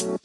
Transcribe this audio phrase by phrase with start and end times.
[0.00, 0.16] Hallo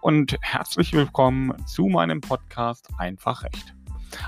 [0.00, 3.74] und herzlich willkommen zu meinem Podcast Einfach Recht.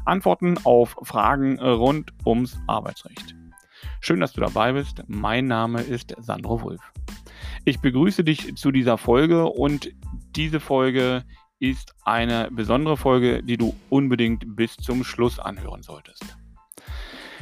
[0.04, 3.36] Antworten auf Fragen rund ums Arbeitsrecht.
[4.00, 5.04] Schön, dass du dabei bist.
[5.06, 6.92] Mein Name ist Sandro Wulff.
[7.66, 9.90] Ich begrüße dich zu dieser Folge und
[10.36, 11.24] diese Folge
[11.60, 16.36] ist eine besondere Folge, die du unbedingt bis zum Schluss anhören solltest.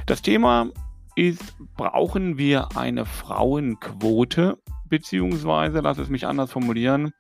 [0.06, 0.70] Das Thema
[1.16, 4.58] ist, brauchen wir eine Frauenquote
[4.88, 7.12] beziehungsweise, lass es mich anders formulieren,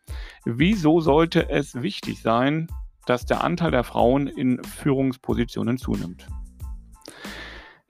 [0.44, 2.68] wieso sollte es wichtig sein,
[3.06, 6.28] dass der Anteil der Frauen in Führungspositionen zunimmt?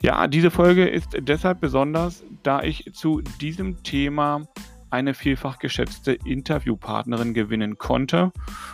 [0.01, 4.49] Ja, diese Folge ist deshalb besonders, da ich zu diesem Thema
[4.93, 8.33] eine vielfach geschätzte Interviewpartnerin gewinnen konnte.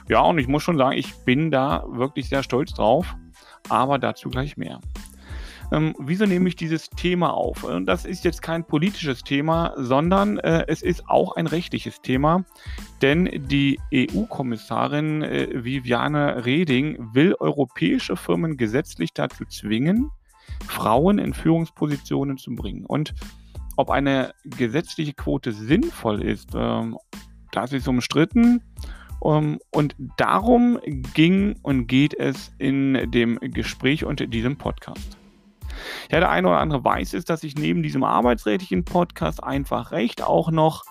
[0.09, 3.17] Ja, und ich muss schon sagen, ich bin da wirklich sehr stolz drauf,
[3.69, 4.81] aber dazu gleich mehr.
[5.71, 7.67] Ähm, wieso nehme ich dieses Thema auf?
[7.85, 12.45] Das ist jetzt kein politisches Thema, sondern äh, es ist auch ein rechtliches Thema,
[13.03, 20.11] denn die EU-Kommissarin äh, Viviane Reding will europäische Firmen gesetzlich dazu zwingen,
[20.67, 22.87] Frauen in Führungspositionen zu bringen.
[22.87, 23.15] Und
[23.79, 26.99] ob eine gesetzliche Quote sinnvoll ist, ähm,
[27.53, 28.61] das ist umstritten.
[29.21, 30.81] Um, ähm, und darum
[31.15, 35.17] ging und geht es in dem Gespräch und diesem Podcast.
[36.11, 40.23] Ja, der eine oder andere weiß es, dass ich neben diesem arbeitsrechtlichen Podcast einfach recht
[40.23, 40.83] auch noch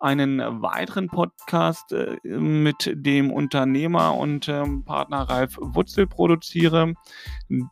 [0.00, 6.94] einen weiteren Podcast äh, mit dem Unternehmer und ähm, Partner Ralf Wutzel produziere.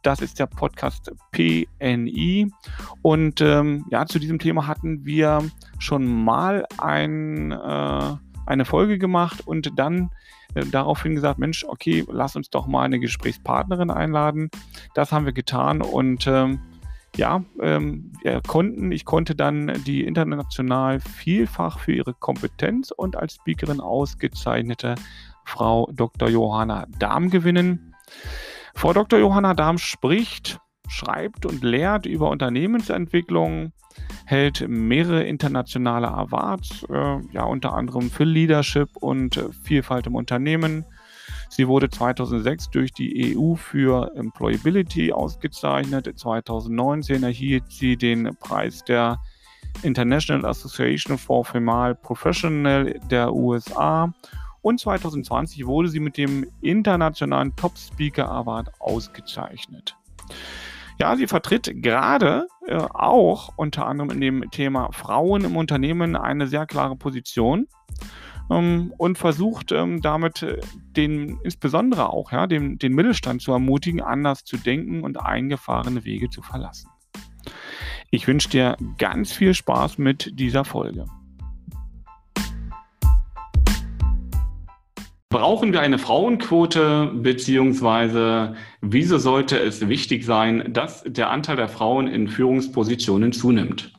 [0.03, 2.51] Das ist der Podcast PNI.
[3.03, 5.43] Und ähm, ja, zu diesem Thema hatten wir
[5.79, 8.15] schon mal ein, äh,
[8.47, 10.11] eine Folge gemacht und dann
[10.55, 14.51] äh, daraufhin gesagt, Mensch, okay, lass uns doch mal eine Gesprächspartnerin einladen.
[14.95, 16.61] Das haben wir getan und ähm,
[17.17, 18.13] ja, ähm,
[18.47, 24.97] konnten, ich konnte dann die international vielfach für ihre Kompetenz und als Speakerin ausgezeichnete
[25.45, 26.29] Frau Dr.
[26.29, 27.95] Johanna Dahm gewinnen.
[28.75, 29.19] Frau Dr.
[29.19, 33.73] Johanna Dahm spricht, schreibt und lehrt über Unternehmensentwicklung,
[34.27, 40.85] hält mehrere internationale Awards, äh, ja unter anderem für Leadership und äh, Vielfalt im Unternehmen
[41.57, 46.07] Sie wurde 2006 durch die EU für Employability ausgezeichnet.
[46.15, 49.19] 2019 erhielt sie den Preis der
[49.83, 54.13] International Association for Female Professional der USA.
[54.61, 59.97] Und 2020 wurde sie mit dem internationalen Top Speaker Award ausgezeichnet.
[60.99, 66.49] Ja, sie vertritt gerade äh, auch unter anderem in dem Thema Frauen im Unternehmen eine
[66.49, 67.67] sehr klare Position
[68.51, 70.61] ähm, und versucht ähm, damit äh,
[70.97, 76.31] den, insbesondere auch ja, den, den Mittelstand zu ermutigen, anders zu denken und eingefahrene Wege
[76.31, 76.89] zu verlassen.
[78.11, 81.07] Ich wünsche dir ganz viel Spaß mit dieser Folge.
[85.29, 92.07] Brauchen wir eine Frauenquote, beziehungsweise wieso sollte es wichtig sein, dass der Anteil der Frauen
[92.07, 93.93] in Führungspositionen zunimmt?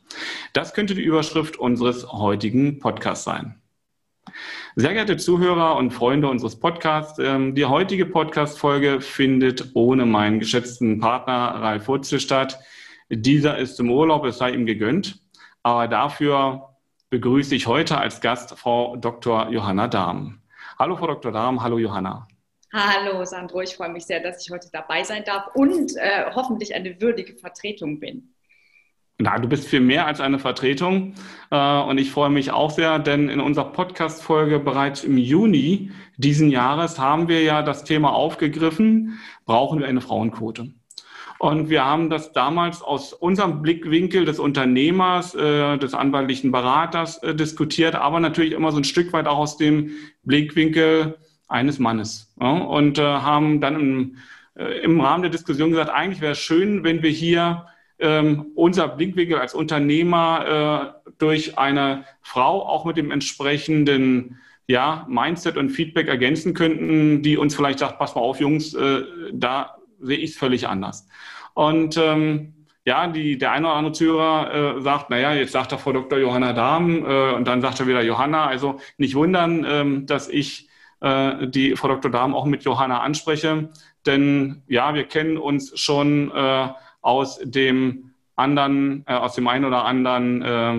[0.53, 3.61] Das könnte die Überschrift unseres heutigen Podcasts sein.
[4.79, 10.99] Sehr geehrte Zuhörer und Freunde unseres Podcasts, ähm, die heutige Podcast-Folge findet ohne meinen geschätzten
[10.99, 12.59] Partner Ralf Wurzel statt.
[13.09, 15.19] Dieser ist im Urlaub, es sei ihm gegönnt.
[15.63, 16.75] Aber dafür
[17.09, 19.49] begrüße ich heute als Gast Frau Dr.
[19.49, 20.43] Johanna Dahm.
[20.77, 21.31] Hallo, Frau Dr.
[21.31, 21.63] Dahm.
[21.63, 22.27] Hallo, Johanna.
[22.71, 23.61] Hallo, Sandro.
[23.61, 27.33] Ich freue mich sehr, dass ich heute dabei sein darf und äh, hoffentlich eine würdige
[27.33, 28.31] Vertretung bin.
[29.19, 31.15] Na, du bist viel mehr als eine Vertretung
[31.49, 36.51] äh, und ich freue mich auch sehr, denn in unserer Podcast-Folge bereits im Juni diesen
[36.51, 40.71] Jahres haben wir ja das Thema aufgegriffen, brauchen wir eine Frauenquote.
[41.39, 47.33] Und wir haben das damals aus unserem Blickwinkel des Unternehmers, äh, des anwaltlichen Beraters äh,
[47.33, 49.93] diskutiert, aber natürlich immer so ein Stück weit auch aus dem
[50.25, 51.17] Blickwinkel
[51.47, 52.35] eines Mannes.
[52.35, 54.17] Und haben dann
[54.55, 57.67] im Rahmen der Diskussion gesagt, eigentlich wäre es schön, wenn wir hier
[57.99, 65.57] ähm, unser Blickwinkel als Unternehmer äh, durch eine Frau auch mit dem entsprechenden ja, Mindset
[65.57, 70.17] und Feedback ergänzen könnten, die uns vielleicht sagt, pass mal auf, Jungs, äh, da sehe
[70.17, 71.07] ich es völlig anders.
[71.53, 72.53] Und ähm,
[72.85, 76.19] ja, die, der eine oder andere Zuhörer äh, sagt, naja, jetzt sagt er Frau Dr.
[76.19, 78.45] Johanna Dahm äh, und dann sagt er wieder Johanna.
[78.45, 80.69] Also nicht wundern, ähm, dass ich
[81.01, 82.11] äh, die Frau Dr.
[82.11, 83.69] Dahm auch mit Johanna anspreche.
[84.05, 86.67] Denn ja, wir kennen uns schon äh,
[87.01, 90.77] aus dem anderen, äh, aus dem einen oder anderen äh,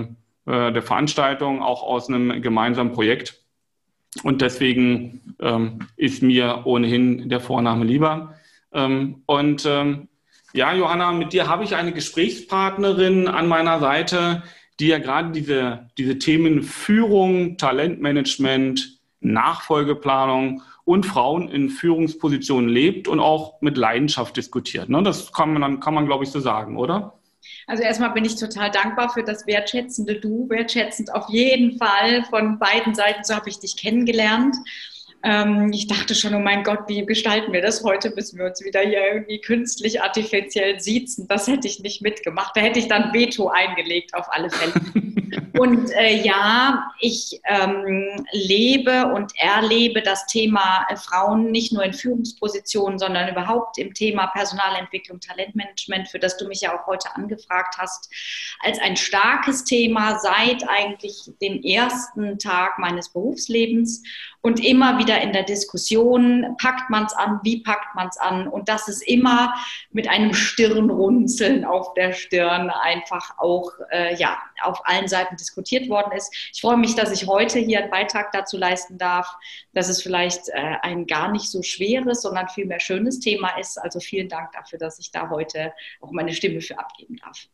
[0.49, 3.43] äh, der Veranstaltung, auch aus einem gemeinsamen Projekt.
[4.23, 8.35] und deswegen ähm, ist mir ohnehin der Vorname lieber.
[8.73, 10.09] Ähm, und ähm,
[10.55, 14.43] ja, Johanna, mit dir habe ich eine Gesprächspartnerin an meiner Seite,
[14.81, 23.20] die ja gerade diese, diese Themen Führung, Talentmanagement, Nachfolgeplanung und Frauen in Führungspositionen lebt und
[23.20, 24.88] auch mit Leidenschaft diskutiert.
[24.88, 25.02] Ne?
[25.02, 27.12] Das kann man, kann man, glaube ich, so sagen, oder?
[27.67, 32.58] Also erstmal bin ich total dankbar für das wertschätzende Du, wertschätzend auf jeden Fall von
[32.58, 33.23] beiden Seiten.
[33.23, 34.56] So habe ich dich kennengelernt.
[35.25, 38.11] Ähm, ich dachte schon, oh mein Gott, wie gestalten wir das heute?
[38.11, 41.26] Müssen wir uns wieder hier irgendwie künstlich artifiziell siezen?
[41.26, 42.56] Das hätte ich nicht mitgemacht.
[42.56, 44.75] Da hätte ich dann Veto eingelegt auf alle Fälle.
[45.59, 51.93] Und äh, ja, ich ähm, lebe und erlebe das Thema äh, Frauen nicht nur in
[51.93, 57.76] Führungspositionen, sondern überhaupt im Thema Personalentwicklung, Talentmanagement, für das du mich ja auch heute angefragt
[57.76, 58.09] hast,
[58.61, 64.03] als ein starkes Thema seit eigentlich dem ersten Tag meines Berufslebens
[64.40, 68.49] und immer wieder in der Diskussion, packt man es an, wie packt man es an
[68.49, 69.55] und das ist immer
[69.90, 76.12] mit einem Stirnrunzeln auf der Stirn einfach auch äh, ja, auf allen Seiten diskutiert worden
[76.17, 76.32] ist.
[76.52, 79.37] Ich freue mich, dass ich heute hier einen Beitrag dazu leisten darf,
[79.75, 83.76] dass es vielleicht äh, ein gar nicht so schweres, sondern vielmehr schönes Thema ist.
[83.79, 87.49] Also vielen Dank dafür, dass ich da heute auch meine Stimme für abgeben darf.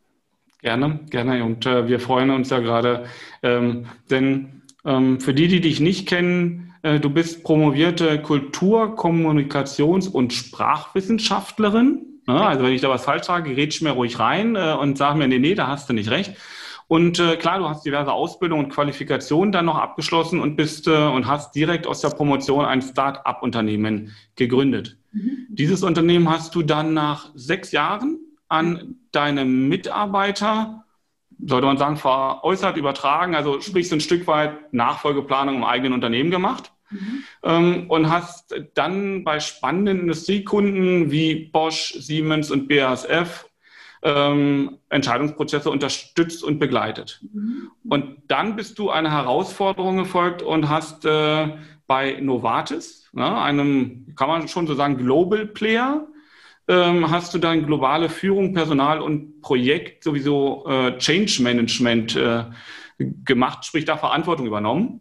[0.60, 1.44] Gerne, gerne.
[1.44, 3.06] Und äh, wir freuen uns ja gerade,
[3.42, 10.32] ähm, denn ähm, für die, die dich nicht kennen, du bist promovierte Kultur-, Kommunikations- und
[10.32, 12.14] Sprachwissenschaftlerin.
[12.26, 15.28] Also wenn ich da was falsch sage, rätsch mir ruhig rein äh, und sag mir,
[15.28, 16.34] nee, nee, da hast du nicht recht.
[16.86, 20.90] Und äh, klar, du hast diverse Ausbildungen und Qualifikationen dann noch abgeschlossen und bist äh,
[20.90, 24.96] und hast direkt aus der Promotion ein Start-up-Unternehmen gegründet.
[25.12, 25.46] Mhm.
[25.48, 30.84] Dieses Unternehmen hast du dann nach sechs Jahren an deine Mitarbeiter
[31.46, 36.30] sollte man sagen, veräußert, übertragen, also sprich so ein Stück weit Nachfolgeplanung im eigenen Unternehmen
[36.30, 36.72] gemacht.
[36.94, 37.24] Mhm.
[37.42, 43.46] Ähm, und hast dann bei spannenden Industriekunden wie Bosch, Siemens und BASF
[44.02, 47.20] ähm, Entscheidungsprozesse unterstützt und begleitet.
[47.32, 47.70] Mhm.
[47.88, 51.56] Und dann bist du einer Herausforderung gefolgt und hast äh,
[51.86, 56.06] bei Novartis, ne, einem, kann man schon so sagen, Global Player,
[56.68, 62.44] ähm, hast du dann globale Führung, Personal und Projekt sowieso äh, Change Management äh,
[62.98, 65.00] gemacht, sprich da Verantwortung übernommen.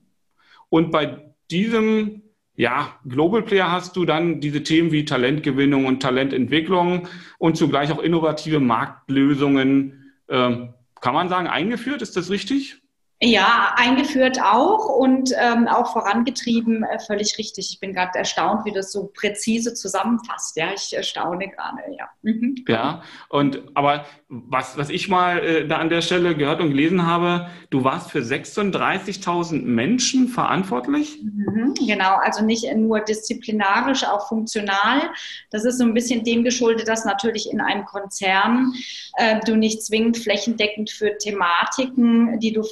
[0.70, 2.24] Und bei diesem
[2.56, 7.08] ja, Global Player hast du dann diese Themen wie Talentgewinnung und Talententwicklung
[7.40, 10.68] und zugleich auch innovative Marktlösungen, äh,
[11.02, 12.02] kann man sagen, eingeführt.
[12.02, 12.83] Ist das richtig?
[13.26, 17.70] Ja, eingeführt auch und ähm, auch vorangetrieben, äh, völlig richtig.
[17.72, 20.58] Ich bin gerade erstaunt, wie das so präzise zusammenfasst.
[20.58, 22.10] Ja, ich staune gerade, ja.
[22.22, 22.66] Mhm.
[22.68, 27.06] Ja, und aber was, was ich mal äh, da an der Stelle gehört und gelesen
[27.06, 31.22] habe, du warst für 36.000 Menschen verantwortlich?
[31.24, 35.02] Mhm, genau, also nicht nur disziplinarisch, auch funktional.
[35.50, 38.74] Das ist so ein bisschen dem geschuldet, dass natürlich in einem Konzern
[39.18, 42.64] äh, du nicht zwingend flächendeckend für Thematiken, die du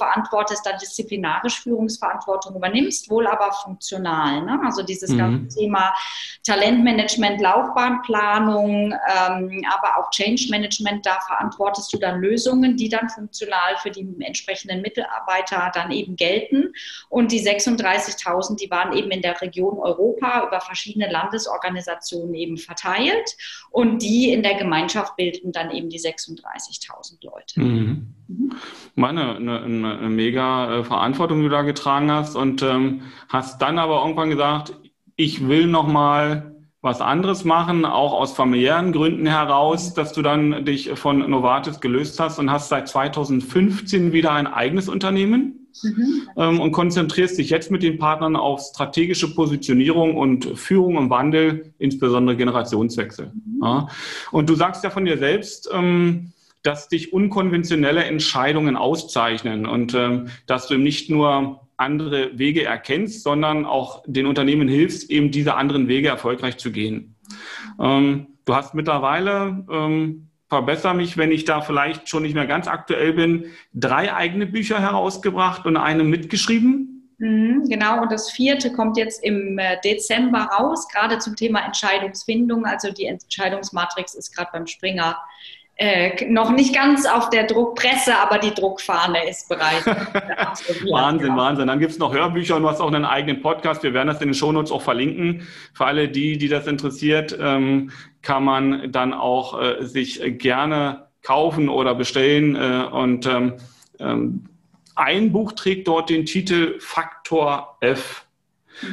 [0.42, 4.42] verantwortest, dann disziplinarisch Führungsverantwortung übernimmst, wohl aber funktional.
[4.42, 4.60] Ne?
[4.64, 5.18] Also dieses mhm.
[5.18, 5.94] ganze Thema
[6.44, 13.76] Talentmanagement, Laufbahnplanung, ähm, aber auch Change Management da verantwortest du dann Lösungen, die dann funktional
[13.78, 16.72] für die entsprechenden Mitarbeiter dann eben gelten.
[17.08, 23.36] Und die 36.000, die waren eben in der Region Europa über verschiedene Landesorganisationen eben verteilt.
[23.70, 27.60] Und die in der Gemeinschaft bildeten dann eben die 36.000 Leute.
[27.60, 28.14] Mhm.
[28.28, 28.52] Mhm.
[28.94, 33.78] Meine, eine, eine, mega äh, Verantwortung, die du da getragen hast und ähm, hast dann
[33.78, 34.74] aber irgendwann gesagt,
[35.16, 40.64] ich will noch mal was anderes machen, auch aus familiären Gründen heraus, dass du dann
[40.64, 46.28] dich von Novartis gelöst hast und hast seit 2015 wieder ein eigenes Unternehmen mhm.
[46.36, 51.72] ähm, und konzentrierst dich jetzt mit den Partnern auf strategische Positionierung und Führung und Wandel,
[51.78, 53.26] insbesondere Generationswechsel.
[53.26, 53.62] Mhm.
[53.62, 53.88] Ja.
[54.32, 60.28] Und du sagst ja von dir selbst, ähm, dass dich unkonventionelle Entscheidungen auszeichnen und ähm,
[60.46, 65.54] dass du eben nicht nur andere Wege erkennst, sondern auch den Unternehmen hilfst, eben diese
[65.54, 67.16] anderen Wege erfolgreich zu gehen.
[67.80, 72.68] Ähm, du hast mittlerweile, ähm, verbessere mich, wenn ich da vielleicht schon nicht mehr ganz
[72.68, 77.10] aktuell bin, drei eigene Bücher herausgebracht und eine mitgeschrieben.
[77.18, 82.66] Mhm, genau, und das vierte kommt jetzt im äh, Dezember raus, gerade zum Thema Entscheidungsfindung.
[82.66, 85.16] Also die Entscheidungsmatrix ist gerade beim Springer
[85.76, 89.84] äh, noch nicht ganz auf der Druckpresse, aber die Druckfahne ist bereit.
[90.90, 91.66] Wahnsinn, Wahnsinn.
[91.66, 93.82] Dann gibt es noch Hörbücher und du hast auch einen eigenen Podcast.
[93.82, 95.46] Wir werden das in den Shownotes auch verlinken.
[95.72, 101.68] Für alle die, die das interessiert, ähm, kann man dann auch äh, sich gerne kaufen
[101.68, 102.54] oder bestellen.
[102.54, 103.54] Äh, und ähm,
[103.98, 104.44] ähm,
[104.94, 108.26] ein Buch trägt dort den Titel Faktor F.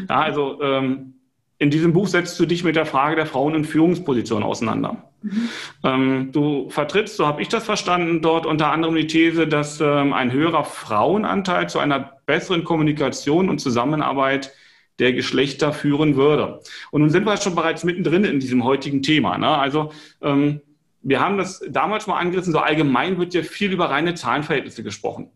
[0.08, 1.16] Ja, also ähm,
[1.58, 5.09] in diesem Buch setzt du dich mit der Frage der Frauen in Führungspositionen auseinander.
[5.84, 10.14] Ähm, du vertrittst, so habe ich das verstanden, dort unter anderem die These, dass ähm,
[10.14, 14.52] ein höherer Frauenanteil zu einer besseren Kommunikation und Zusammenarbeit
[15.00, 16.60] der Geschlechter führen würde.
[16.92, 19.38] Und nun sind wir schon bereits mittendrin in diesem heutigen Thema.
[19.38, 19.48] Ne?
[19.48, 20.62] Also ähm,
[21.02, 25.30] wir haben das damals mal angerissen, so allgemein wird ja viel über reine Zahlenverhältnisse gesprochen.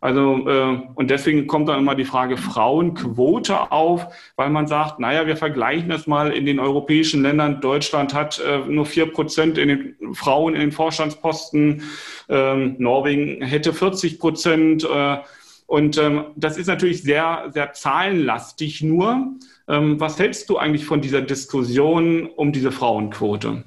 [0.00, 4.06] Also, äh, und deswegen kommt dann immer die Frage Frauenquote auf,
[4.36, 7.62] weil man sagt, naja, wir vergleichen das mal in den europäischen Ländern.
[7.62, 11.82] Deutschland hat äh, nur vier Prozent in den Frauen in den Vorstandsposten.
[12.28, 14.84] Ähm, Norwegen hätte 40 Prozent.
[14.84, 15.18] Äh,
[15.66, 19.28] und ähm, das ist natürlich sehr, sehr zahlenlastig nur.
[19.68, 23.64] Ähm, was hältst du eigentlich von dieser Diskussion um diese Frauenquote?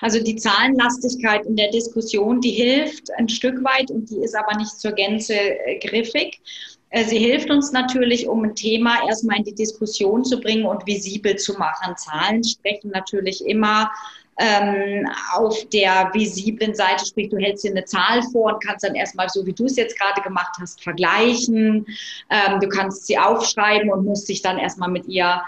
[0.00, 4.56] Also die Zahlenlastigkeit in der Diskussion, die hilft ein Stück weit und die ist aber
[4.56, 6.40] nicht zur Gänze äh, griffig.
[6.90, 10.86] Äh, sie hilft uns natürlich, um ein Thema erstmal in die Diskussion zu bringen und
[10.86, 11.96] visibel zu machen.
[11.96, 13.90] Zahlen sprechen natürlich immer
[14.38, 18.94] ähm, auf der visiblen Seite, sprich, du hältst dir eine Zahl vor und kannst dann
[18.94, 21.86] erstmal, so wie du es jetzt gerade gemacht hast, vergleichen.
[22.30, 25.42] Ähm, du kannst sie aufschreiben und musst dich dann erstmal mit ihr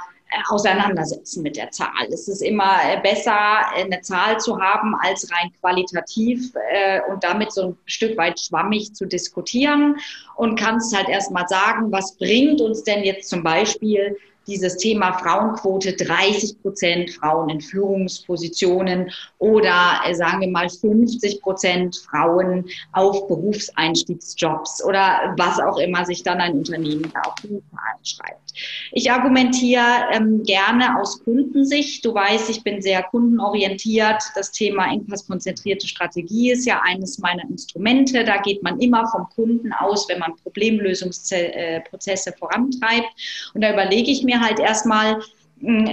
[0.49, 2.07] auseinandersetzen mit der Zahl.
[2.11, 7.53] Es ist immer äh, besser, eine Zahl zu haben, als rein qualitativ äh, und damit
[7.53, 9.97] so ein Stück weit schwammig zu diskutieren
[10.37, 15.95] und kannst halt erstmal sagen, was bringt uns denn jetzt zum Beispiel dieses Thema Frauenquote
[15.95, 24.85] 30 Prozent Frauen in Führungspositionen oder äh, sagen wir mal 50 Prozent Frauen auf Berufseinstiegsjobs
[24.85, 28.47] oder was auch immer sich dann ein Unternehmen da auf die Zahlen schreibt.
[28.93, 32.05] Ich argumentiere ähm, gerne aus Kundensicht.
[32.05, 34.23] Du weißt, ich bin sehr kundenorientiert.
[34.35, 38.25] Das Thema engpasskonzentrierte Strategie ist ja eines meiner Instrumente.
[38.25, 43.09] Da geht man immer vom Kunden aus, wenn man Problemlösungsprozesse vorantreibt.
[43.55, 45.21] Und da überlege ich mir halt erstmal,
[45.61, 45.89] hm,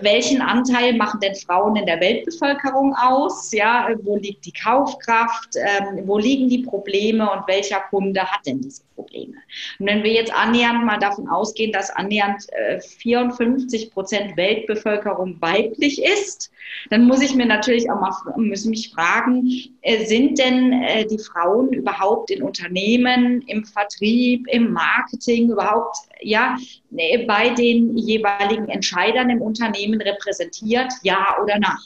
[0.00, 3.52] welchen Anteil machen denn Frauen in der Weltbevölkerung aus?
[3.52, 5.56] Ja, wo liegt die Kaufkraft?
[5.56, 9.34] Ähm, wo liegen die Probleme und welcher Kunde hat denn diese Probleme?
[9.78, 16.02] Und wenn wir jetzt annähernd mal davon ausgehen, dass annähernd äh, 54 Prozent Weltbevölkerung weiblich
[16.02, 16.50] ist,
[16.90, 19.48] dann muss ich mir natürlich auch mal muss mich fragen,
[19.82, 26.56] äh, sind denn äh, die Frauen überhaupt in Unternehmen, im Vertrieb, im Marketing überhaupt ja
[26.90, 31.76] bei den jeweiligen Entscheidern im Unternehmen repräsentiert, ja oder nein?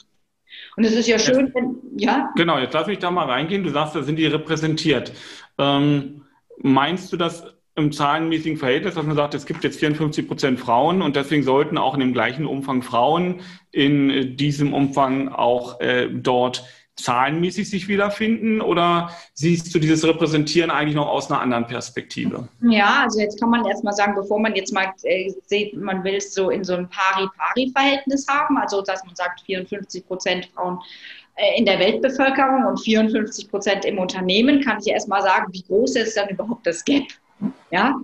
[0.75, 2.31] Und es ist ja schön, wenn, ja.
[2.35, 3.63] Genau, jetzt lass mich da mal reingehen.
[3.63, 5.11] Du sagst, da sind die repräsentiert.
[5.57, 6.21] Ähm,
[6.61, 7.45] meinst du das
[7.75, 11.77] im zahlenmäßigen Verhältnis, dass man sagt, es gibt jetzt 54 Prozent Frauen und deswegen sollten
[11.77, 16.63] auch in dem gleichen Umfang Frauen in diesem Umfang auch äh, dort
[16.97, 22.49] zahlenmäßig sich wiederfinden oder siehst du dieses Repräsentieren eigentlich noch aus einer anderen Perspektive?
[22.61, 26.15] Ja, also jetzt kann man erstmal sagen, bevor man jetzt mal äh, sieht, man will
[26.15, 31.26] es so in so ein Pari-Pari-Verhältnis haben, also dass man sagt 54 Prozent Frauen äh,
[31.55, 36.17] in der Weltbevölkerung und 54 Prozent im Unternehmen, kann ich erstmal sagen, wie groß ist
[36.17, 37.05] dann überhaupt das Gap?
[37.69, 37.95] Ja,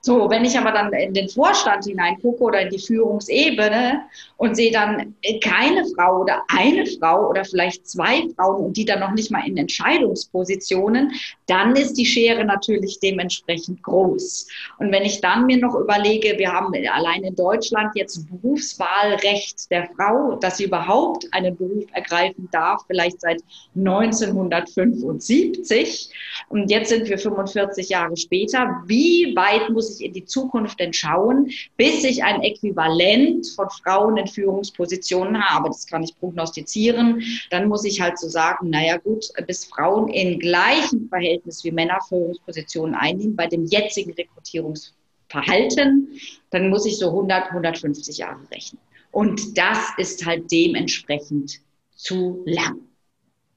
[0.00, 4.02] so, wenn ich aber dann in den Vorstand hineingucke oder in die Führungsebene
[4.36, 9.00] und sehe dann keine Frau oder eine Frau oder vielleicht zwei Frauen und die dann
[9.00, 11.10] noch nicht mal in Entscheidungspositionen,
[11.46, 14.46] dann ist die Schere natürlich dementsprechend groß.
[14.78, 19.88] Und wenn ich dann mir noch überlege, wir haben allein in Deutschland jetzt Berufswahlrecht der
[19.96, 23.42] Frau, dass sie überhaupt einen Beruf ergreifen darf, vielleicht seit
[23.74, 26.10] 1975
[26.48, 30.92] und jetzt sind wir 45 Jahre später, wie weit muss ich in die Zukunft denn
[30.92, 35.68] schauen, bis ich ein Äquivalent von Frauen in Führungspositionen habe.
[35.68, 37.22] Das kann ich prognostizieren.
[37.50, 41.98] Dann muss ich halt so sagen, naja gut, bis Frauen in gleichem Verhältnis wie Männer
[42.08, 48.80] Führungspositionen einnehmen, bei dem jetzigen Rekrutierungsverhalten, dann muss ich so 100, 150 Jahre rechnen.
[49.10, 51.60] Und das ist halt dementsprechend
[51.94, 52.80] zu lang.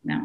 [0.04, 0.22] Ja.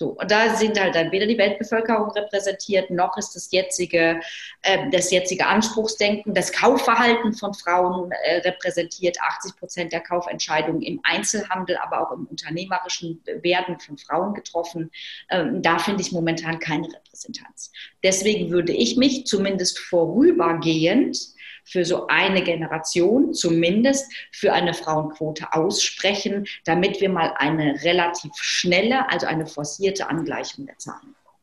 [0.00, 4.20] So, und da sind halt dann weder die Weltbevölkerung repräsentiert, noch ist das jetzige,
[4.62, 9.18] äh, das jetzige Anspruchsdenken, das Kaufverhalten von Frauen äh, repräsentiert.
[9.20, 14.92] 80 Prozent der Kaufentscheidungen im Einzelhandel, aber auch im unternehmerischen werden von Frauen getroffen.
[15.30, 17.72] Ähm, da finde ich momentan keine Repräsentanz.
[18.04, 21.18] Deswegen würde ich mich zumindest vorübergehend
[21.64, 29.10] für so eine Generation zumindest für eine Frauenquote aussprechen, damit wir mal eine relativ schnelle,
[29.10, 31.38] also eine forcierte Angleichung der Zahlen bekommen.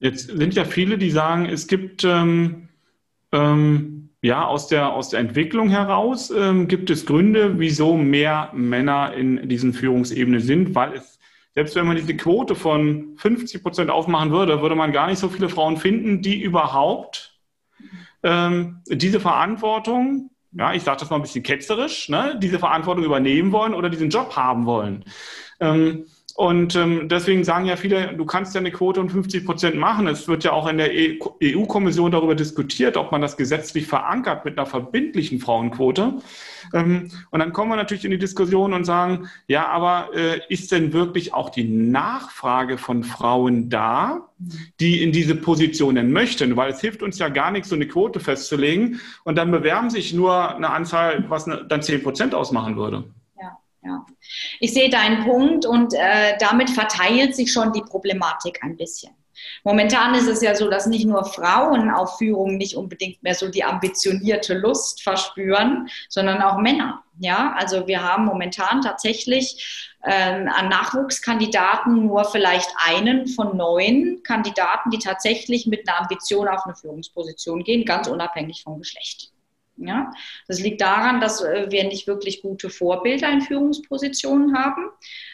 [0.00, 2.68] Jetzt sind ja viele, die sagen, es gibt ähm,
[3.32, 9.14] ähm, ja aus der, aus der Entwicklung heraus ähm, gibt es Gründe, wieso mehr Männer
[9.14, 11.14] in diesen Führungsebenen sind, weil es
[11.54, 15.28] selbst wenn man diese Quote von 50 Prozent aufmachen würde, würde man gar nicht so
[15.28, 17.38] viele Frauen finden, die überhaupt
[18.24, 23.52] ähm, diese Verantwortung, ja, ich sage das mal ein bisschen ketzerisch, ne, diese Verantwortung übernehmen
[23.52, 25.04] wollen oder diesen Job haben wollen.
[25.60, 29.76] Ähm, und ähm, deswegen sagen ja viele, du kannst ja eine Quote um 50 Prozent
[29.76, 30.08] machen.
[30.08, 34.58] Es wird ja auch in der EU-Kommission darüber diskutiert, ob man das gesetzlich verankert mit
[34.58, 36.14] einer verbindlichen Frauenquote.
[36.72, 40.72] Ähm, und dann kommen wir natürlich in die Diskussion und sagen, ja, aber äh, ist
[40.72, 44.28] denn wirklich auch die Nachfrage von Frauen da,
[44.80, 46.56] die in diese Positionen möchten?
[46.56, 49.00] Weil es hilft uns ja gar nichts, so eine Quote festzulegen.
[49.22, 53.04] Und dann bewerben sich nur eine Anzahl, was dann 10 Prozent ausmachen würde.
[53.84, 54.06] Ja.
[54.60, 59.14] Ich sehe deinen Punkt und äh, damit verteilt sich schon die Problematik ein bisschen.
[59.62, 63.48] Momentan ist es ja so, dass nicht nur Frauen auf Führung nicht unbedingt mehr so
[63.48, 67.02] die ambitionierte Lust verspüren, sondern auch Männer.
[67.18, 74.90] Ja, also wir haben momentan tatsächlich ähm, an Nachwuchskandidaten nur vielleicht einen von neun Kandidaten,
[74.90, 79.33] die tatsächlich mit einer Ambition auf eine Führungsposition gehen, ganz unabhängig vom Geschlecht.
[79.76, 80.12] Ja,
[80.46, 84.88] das liegt daran, dass äh, wir nicht wirklich gute Vorbilder in Führungspositionen haben.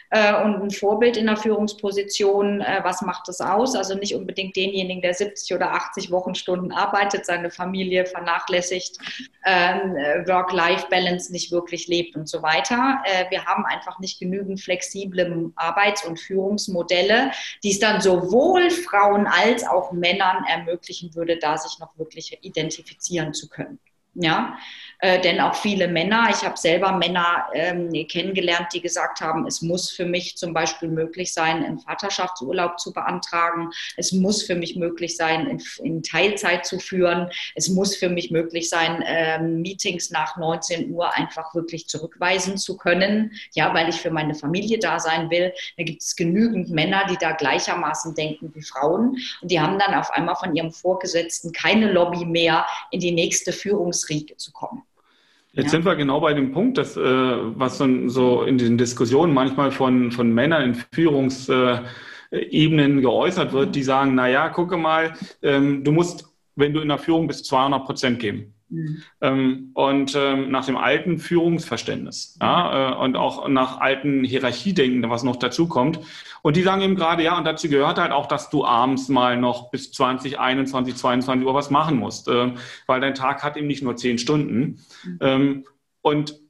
[0.09, 3.75] Äh, und ein Vorbild in der Führungsposition, äh, was macht das aus?
[3.75, 8.97] Also nicht unbedingt denjenigen, der 70 oder 80 Wochenstunden arbeitet, seine Familie vernachlässigt,
[9.45, 9.93] ähm,
[10.25, 13.03] Work-Life-Balance nicht wirklich lebt und so weiter.
[13.29, 17.31] Wir haben einfach nicht genügend flexible Arbeits- und Führungsmodelle,
[17.63, 23.33] die es dann sowohl Frauen als auch Männern ermöglichen würde, da sich noch wirklich identifizieren
[23.33, 23.79] zu können.
[24.13, 24.57] Ja,
[24.99, 29.61] äh, denn auch viele Männer, ich habe selber Männer ähm, kennengelernt, die gesagt haben, es
[29.61, 33.71] muss für mich zum Beispiel möglich sein, einen Vaterschaftsurlaub zu beantragen.
[33.95, 37.29] Es muss für mich möglich sein, in, in Teilzeit zu führen.
[37.55, 42.75] Es muss für mich möglich sein, ähm, Meetings nach 19 Uhr einfach wirklich zurückweisen zu
[42.75, 45.53] können, ja, weil ich für meine Familie da sein will.
[45.77, 49.17] Da gibt es genügend Männer, die da gleichermaßen denken wie Frauen.
[49.41, 53.53] Und die haben dann auf einmal von ihrem Vorgesetzten keine Lobby mehr in die nächste
[53.53, 54.83] Führungs Führungsriege zu kommen.
[55.53, 55.71] Jetzt ja.
[55.71, 60.11] sind wir genau bei dem Punkt, dass, äh, was so in den Diskussionen manchmal von,
[60.11, 66.29] von Männern in Führungsebenen geäußert wird, die sagen, na ja, gucke mal, ähm, du musst,
[66.55, 68.53] wenn du in der Führung bist, 200 Prozent geben.
[68.69, 69.03] Mhm.
[69.19, 75.23] Ähm, und ähm, nach dem alten Führungsverständnis ja, äh, und auch nach alten Hierarchiedenken, was
[75.23, 75.99] noch dazu kommt.
[76.41, 79.37] Und die sagen eben gerade, ja, und dazu gehört halt auch, dass du abends mal
[79.37, 82.53] noch bis 20, 21, 22 Uhr was machen musst, äh,
[82.87, 84.79] weil dein Tag hat eben nicht nur zehn Stunden.
[85.03, 85.17] Mhm.
[85.21, 85.65] Ähm,
[86.01, 86.41] und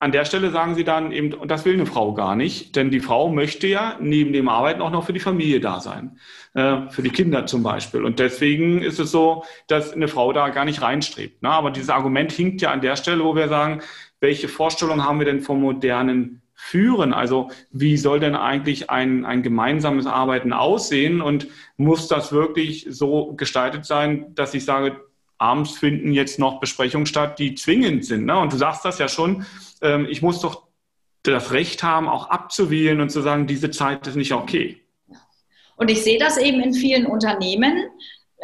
[0.00, 2.90] an der Stelle sagen sie dann eben, und das will eine Frau gar nicht, denn
[2.90, 6.18] die Frau möchte ja neben dem Arbeiten auch noch für die Familie da sein,
[6.54, 8.04] äh, für die Kinder zum Beispiel.
[8.04, 11.42] Und deswegen ist es so, dass eine Frau da gar nicht reinstrebt.
[11.42, 11.50] Ne?
[11.50, 13.82] Aber dieses Argument hinkt ja an der Stelle, wo wir sagen,
[14.20, 17.12] welche Vorstellung haben wir denn vom modernen Führen?
[17.14, 23.32] Also wie soll denn eigentlich ein, ein gemeinsames Arbeiten aussehen und muss das wirklich so
[23.34, 25.00] gestaltet sein, dass ich sage,
[25.38, 28.26] abends finden jetzt noch Besprechungen statt, die zwingend sind.
[28.26, 28.36] Ne?
[28.36, 29.46] Und du sagst das ja schon,
[29.82, 30.66] ähm, ich muss doch
[31.22, 34.82] das Recht haben, auch abzuwählen und zu sagen, diese Zeit ist nicht okay.
[35.76, 37.88] Und ich sehe das eben in vielen Unternehmen,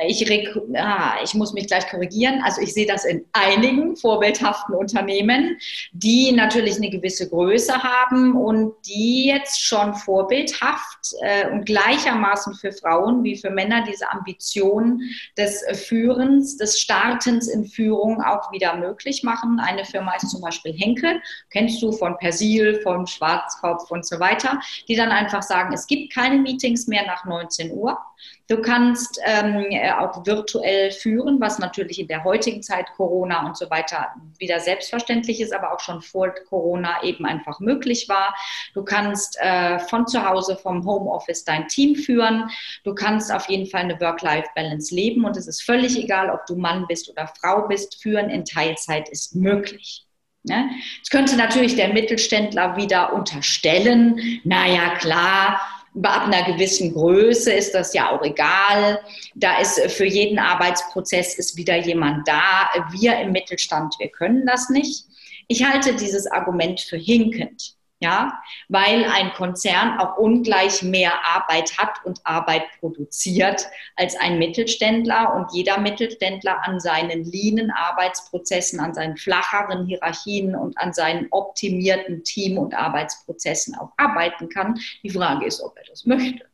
[0.02, 0.28] ich,
[0.74, 2.42] ah, ich muss mich gleich korrigieren.
[2.44, 5.57] Also ich sehe das in einigen vorbildhaften Unternehmen,
[5.92, 12.72] die natürlich eine gewisse Größe haben und die jetzt schon vorbildhaft äh, und gleichermaßen für
[12.72, 15.00] Frauen wie für Männer diese Ambition
[15.38, 19.61] des Führens, des Startens in Führung auch wieder möglich machen.
[19.61, 24.61] Eine Firma ist zum Beispiel Henkel, kennst du von Persil, von Schwarzkopf und so weiter,
[24.88, 27.98] die dann einfach sagen, es gibt keine Meetings mehr nach 19 Uhr.
[28.46, 33.57] Du kannst ähm, äh, auch virtuell führen, was natürlich in der heutigen Zeit Corona und
[33.57, 38.35] so weiter wieder selbstverständlich ist, aber auch schon vor Corona eben einfach möglich war.
[38.74, 42.50] Du kannst äh, von zu Hause, vom Homeoffice dein Team führen.
[42.85, 46.57] Du kannst auf jeden Fall eine Work-Life-Balance leben und es ist völlig egal, ob du
[46.57, 48.02] Mann bist oder Frau bist.
[48.02, 50.07] Führen in Teilzeit ist möglich.
[50.46, 50.68] Ne?
[50.98, 55.59] Jetzt könnte natürlich der Mittelständler wieder unterstellen, naja klar,
[56.02, 59.00] ab einer gewissen Größe ist das ja auch egal.
[59.35, 62.68] Da ist für jeden Arbeitsprozess ist wieder jemand da.
[62.90, 65.04] Wir im Mittelstand, wir können das nicht.
[65.46, 72.04] Ich halte dieses Argument für hinkend ja, weil ein Konzern auch ungleich mehr Arbeit hat
[72.04, 79.16] und Arbeit produziert als ein Mittelständler und jeder Mittelständler an seinen leanen Arbeitsprozessen, an seinen
[79.16, 84.78] flacheren Hierarchien und an seinen optimierten Team- und Arbeitsprozessen auch arbeiten kann.
[85.02, 86.44] Die Frage ist, ob er das möchte.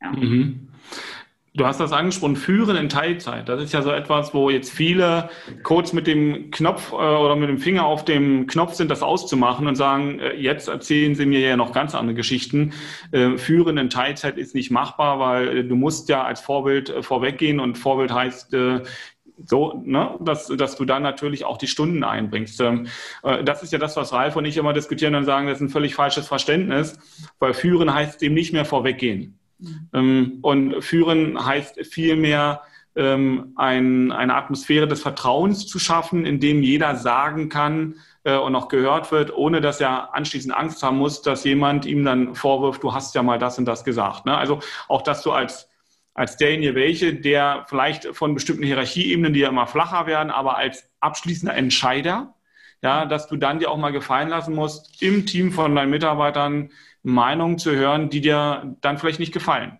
[0.00, 0.10] Ja.
[0.10, 0.68] Mhm.
[1.56, 3.48] Du hast das angesprochen, Führen in Teilzeit.
[3.48, 5.30] Das ist ja so etwas, wo jetzt viele
[5.62, 9.68] kurz mit dem Knopf äh, oder mit dem Finger auf dem Knopf sind, das auszumachen
[9.68, 12.72] und sagen, äh, jetzt erzählen Sie mir ja noch ganz andere Geschichten.
[13.12, 17.78] Äh, Führen in Teilzeit ist nicht machbar, weil du musst ja als Vorbild vorweggehen und
[17.78, 18.56] Vorbild heißt,
[19.46, 22.60] so, ne, dass, dass du dann natürlich auch die Stunden einbringst.
[22.60, 22.86] Ähm,
[23.22, 25.62] äh, das ist ja das, was Ralf und ich immer diskutieren und sagen, das ist
[25.62, 26.98] ein völlig falsches Verständnis,
[27.38, 29.38] weil führen heißt dem nicht mehr vorweggehen.
[29.58, 29.88] Mhm.
[29.92, 32.62] Ähm, und führen heißt vielmehr,
[32.96, 38.54] ähm, ein, eine Atmosphäre des Vertrauens zu schaffen, in dem jeder sagen kann äh, und
[38.54, 42.82] auch gehört wird, ohne dass er anschließend Angst haben muss, dass jemand ihm dann vorwirft,
[42.82, 44.26] du hast ja mal das und das gesagt.
[44.26, 44.36] Ne?
[44.36, 45.68] Also auch, dass du als
[46.14, 50.88] als derjenige welche, der vielleicht von bestimmten Hierarchieebenen, die ja immer flacher werden, aber als
[51.00, 52.34] abschließender Entscheider,
[52.82, 56.70] ja, dass du dann dir auch mal gefallen lassen musst, im Team von deinen Mitarbeitern
[57.04, 59.78] Meinungen zu hören, die dir dann vielleicht nicht gefallen.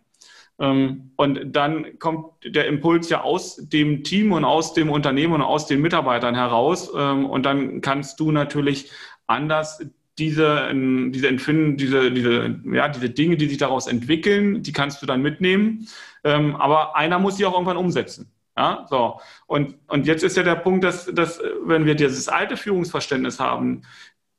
[0.61, 5.43] Ähm, und dann kommt der Impuls ja aus dem Team und aus dem Unternehmen und
[5.43, 6.93] aus den Mitarbeitern heraus.
[6.97, 8.91] Ähm, und dann kannst du natürlich
[9.27, 9.85] anders
[10.19, 15.07] diese, diese Empfinden, diese, diese, ja, diese Dinge, die sich daraus entwickeln, die kannst du
[15.07, 15.89] dann mitnehmen.
[16.23, 18.31] Ähm, aber einer muss sie auch irgendwann umsetzen.
[18.57, 19.21] Ja, so.
[19.47, 23.83] Und, und jetzt ist ja der Punkt, dass, dass, wenn wir dieses alte Führungsverständnis haben,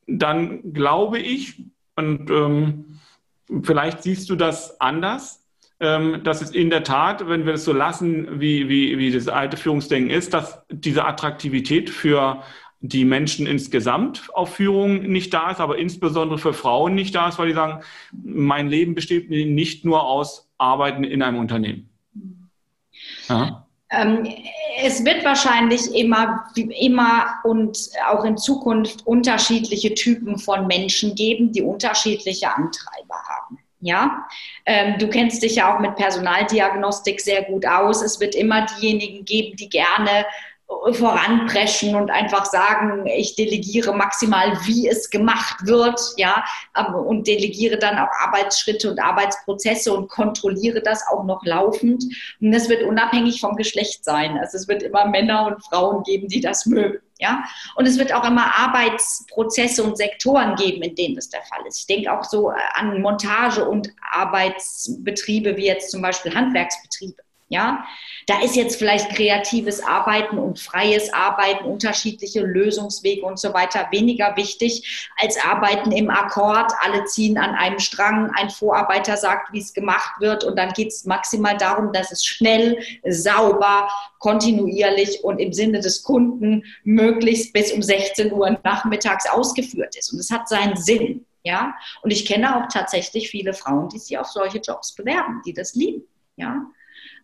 [0.07, 2.99] dann glaube ich, und ähm,
[3.63, 5.43] vielleicht siehst du das anders,
[5.79, 9.27] ähm, dass es in der Tat, wenn wir es so lassen, wie, wie, wie das
[9.27, 12.41] alte Führungsdenken ist, dass diese Attraktivität für
[12.81, 17.39] die Menschen insgesamt auf Führung nicht da ist, aber insbesondere für Frauen nicht da ist,
[17.39, 21.89] weil die sagen, mein Leben besteht nicht nur aus Arbeiten in einem Unternehmen.
[23.29, 23.55] Ähm,
[23.89, 27.77] es wird wahrscheinlich immer, immer und
[28.09, 33.59] auch in Zukunft unterschiedliche Typen von Menschen geben, die unterschiedliche Antreiber haben.
[33.81, 34.25] Ja,
[34.65, 38.01] ähm, du kennst dich ja auch mit Personaldiagnostik sehr gut aus.
[38.01, 40.25] Es wird immer diejenigen geben, die gerne
[40.67, 46.43] voranpreschen und einfach sagen, ich delegiere maximal, wie es gemacht wird, ja,
[46.75, 52.03] ähm, und delegiere dann auch Arbeitsschritte und Arbeitsprozesse und kontrolliere das auch noch laufend.
[52.41, 54.37] Und das wird unabhängig vom Geschlecht sein.
[54.37, 56.99] Also es wird immer Männer und Frauen geben, die das mögen.
[57.19, 57.43] Ja?
[57.75, 61.79] Und es wird auch immer Arbeitsprozesse und Sektoren geben, in denen das der Fall ist.
[61.79, 67.24] Ich denke auch so an Montage- und Arbeitsbetriebe wie jetzt zum Beispiel Handwerksbetriebe.
[67.47, 67.85] Ja,
[68.25, 74.35] da ist jetzt vielleicht kreatives Arbeiten und freies Arbeiten, unterschiedliche Lösungswege und so weiter weniger
[74.35, 76.71] wichtig als Arbeiten im Akkord.
[76.81, 80.87] Alle ziehen an einem Strang, ein Vorarbeiter sagt, wie es gemacht wird und dann geht
[80.87, 87.71] es maximal darum, dass es schnell, sauber, kontinuierlich und im Sinne des Kunden möglichst bis
[87.71, 90.11] um 16 Uhr nachmittags ausgeführt ist.
[90.11, 91.27] Und es hat seinen Sinn.
[91.43, 95.53] Ja, und ich kenne auch tatsächlich viele Frauen, die sich auf solche Jobs bewerben, die
[95.53, 96.01] das lieben.
[96.37, 96.65] Ja,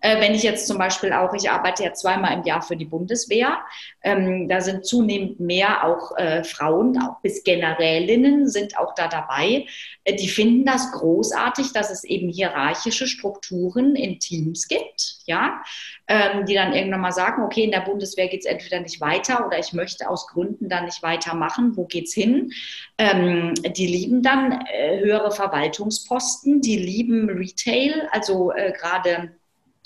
[0.01, 3.59] wenn ich jetzt zum Beispiel auch, ich arbeite ja zweimal im Jahr für die Bundeswehr,
[4.01, 9.67] ähm, da sind zunehmend mehr auch äh, Frauen, auch bis Generälinnen sind auch da dabei.
[10.03, 15.61] Äh, die finden das großartig, dass es eben hierarchische Strukturen in Teams gibt, ja,
[16.07, 19.45] ähm, die dann irgendwann mal sagen, okay, in der Bundeswehr geht es entweder nicht weiter
[19.45, 21.77] oder ich möchte aus Gründen dann nicht weitermachen.
[21.77, 22.51] Wo geht's hin?
[22.97, 29.35] Ähm, die lieben dann äh, höhere Verwaltungsposten, die lieben Retail, also äh, gerade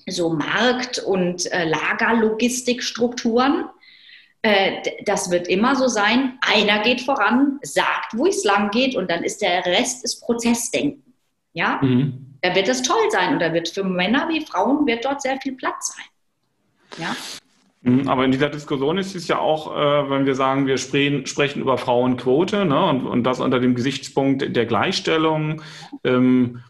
[0.08, 3.66] so Markt- und äh, Lagerlogistikstrukturen.
[4.42, 6.38] Äh, das wird immer so sein.
[6.42, 11.14] Einer geht voran, sagt, wo es lang geht und dann ist der Rest ist Prozessdenken.
[11.54, 12.38] Ja, mhm.
[12.42, 15.40] da wird es toll sein und da wird für Männer wie Frauen wird dort sehr
[15.42, 16.06] viel Platz sein.
[16.98, 17.16] Ja.
[17.82, 21.26] Mhm, aber in dieser Diskussion ist es ja auch, äh, wenn wir sagen, wir sprechen,
[21.28, 25.62] sprechen über Frauenquote ne, und, und das unter dem Gesichtspunkt der Gleichstellung.
[26.04, 26.62] Ähm,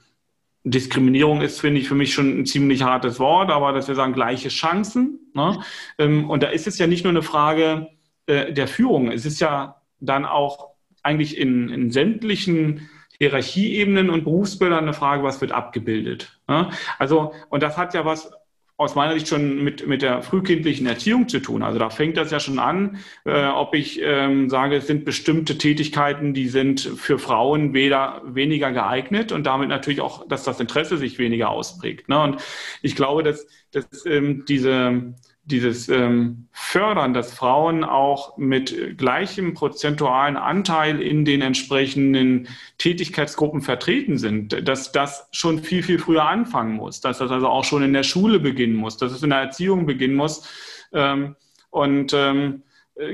[0.65, 4.13] Diskriminierung ist, finde ich, für mich schon ein ziemlich hartes Wort, aber dass wir sagen,
[4.13, 5.19] gleiche Chancen.
[5.33, 5.59] Ne?
[5.99, 7.87] Ähm, und da ist es ja nicht nur eine Frage
[8.25, 10.71] äh, der Führung, es ist ja dann auch
[11.03, 16.39] eigentlich in, in sämtlichen Hierarchieebenen und Berufsbildern eine Frage, was wird abgebildet.
[16.47, 16.69] Ne?
[16.97, 18.31] Also, und das hat ja was
[18.77, 21.63] aus meiner Sicht schon mit, mit der frühkindlichen Erziehung zu tun.
[21.63, 25.57] Also da fängt das ja schon an, äh, ob ich ähm, sage, es sind bestimmte
[25.57, 30.97] Tätigkeiten, die sind für Frauen weder, weniger geeignet und damit natürlich auch, dass das Interesse
[30.97, 32.09] sich weniger ausprägt.
[32.09, 32.21] Ne?
[32.21, 32.41] Und
[32.81, 35.13] ich glaube, dass, dass ähm, diese
[35.45, 42.47] dieses ähm, Fördern, dass Frauen auch mit gleichem prozentualen Anteil in den entsprechenden
[42.79, 47.63] Tätigkeitsgruppen vertreten sind, dass das schon viel, viel früher anfangen muss, dass das also auch
[47.63, 50.49] schon in der Schule beginnen muss, dass es in der Erziehung beginnen muss.
[50.93, 51.35] Ähm,
[51.69, 52.63] und ähm,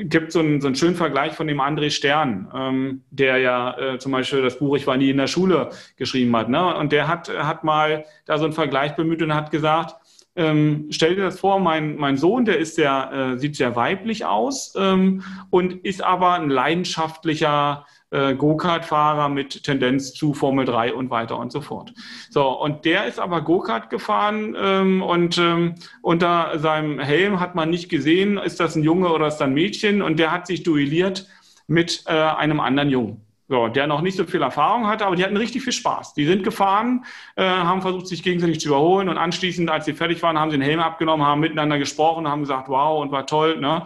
[0.04, 3.98] gibt so einen, so einen schönen Vergleich von dem André Stern, ähm, der ja äh,
[3.98, 6.50] zum Beispiel das Buch Ich war nie in der Schule geschrieben hat.
[6.50, 6.76] Ne?
[6.76, 9.96] Und der hat, hat mal da so einen Vergleich bemüht und hat gesagt,
[10.42, 14.26] ähm, stell dir das vor, mein, mein Sohn, der ist sehr, äh, sieht sehr weiblich
[14.26, 21.10] aus ähm, und ist aber ein leidenschaftlicher äh, Go-Kart-Fahrer mit Tendenz zu Formel 3 und
[21.12, 21.94] weiter und so fort.
[22.30, 27.70] So, und der ist aber Go-Kart gefahren ähm, und ähm, unter seinem Helm hat man
[27.70, 30.64] nicht gesehen, ist das ein Junge oder ist das ein Mädchen und der hat sich
[30.64, 31.28] duelliert
[31.68, 33.31] mit äh, einem anderen Jungen.
[33.52, 36.14] So, der noch nicht so viel Erfahrung hatte, aber die hatten richtig viel Spaß.
[36.14, 37.04] Die sind gefahren,
[37.36, 40.58] äh, haben versucht, sich gegenseitig zu überholen und anschließend, als sie fertig waren, haben sie
[40.58, 43.60] den Helm abgenommen, haben miteinander gesprochen, haben gesagt, wow, und war toll.
[43.60, 43.84] Ne?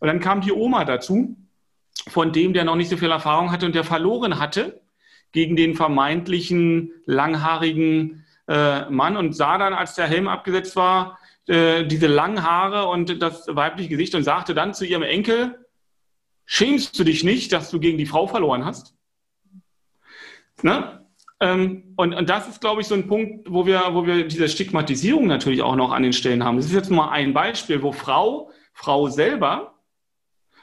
[0.00, 1.34] Und dann kam die Oma dazu,
[2.06, 4.82] von dem, der noch nicht so viel Erfahrung hatte und der verloren hatte
[5.32, 11.86] gegen den vermeintlichen langhaarigen äh, Mann und sah dann, als der Helm abgesetzt war, äh,
[11.86, 15.64] diese langen Haare und das weibliche Gesicht und sagte dann zu ihrem Enkel,
[16.44, 18.95] schämst du dich nicht, dass du gegen die Frau verloren hast?
[20.62, 21.06] Ne?
[21.40, 24.48] Ähm, und, und das ist, glaube ich, so ein Punkt, wo wir, wo wir diese
[24.48, 26.56] Stigmatisierung natürlich auch noch an den Stellen haben.
[26.56, 29.74] Das ist jetzt mal ein Beispiel, wo Frau, Frau selber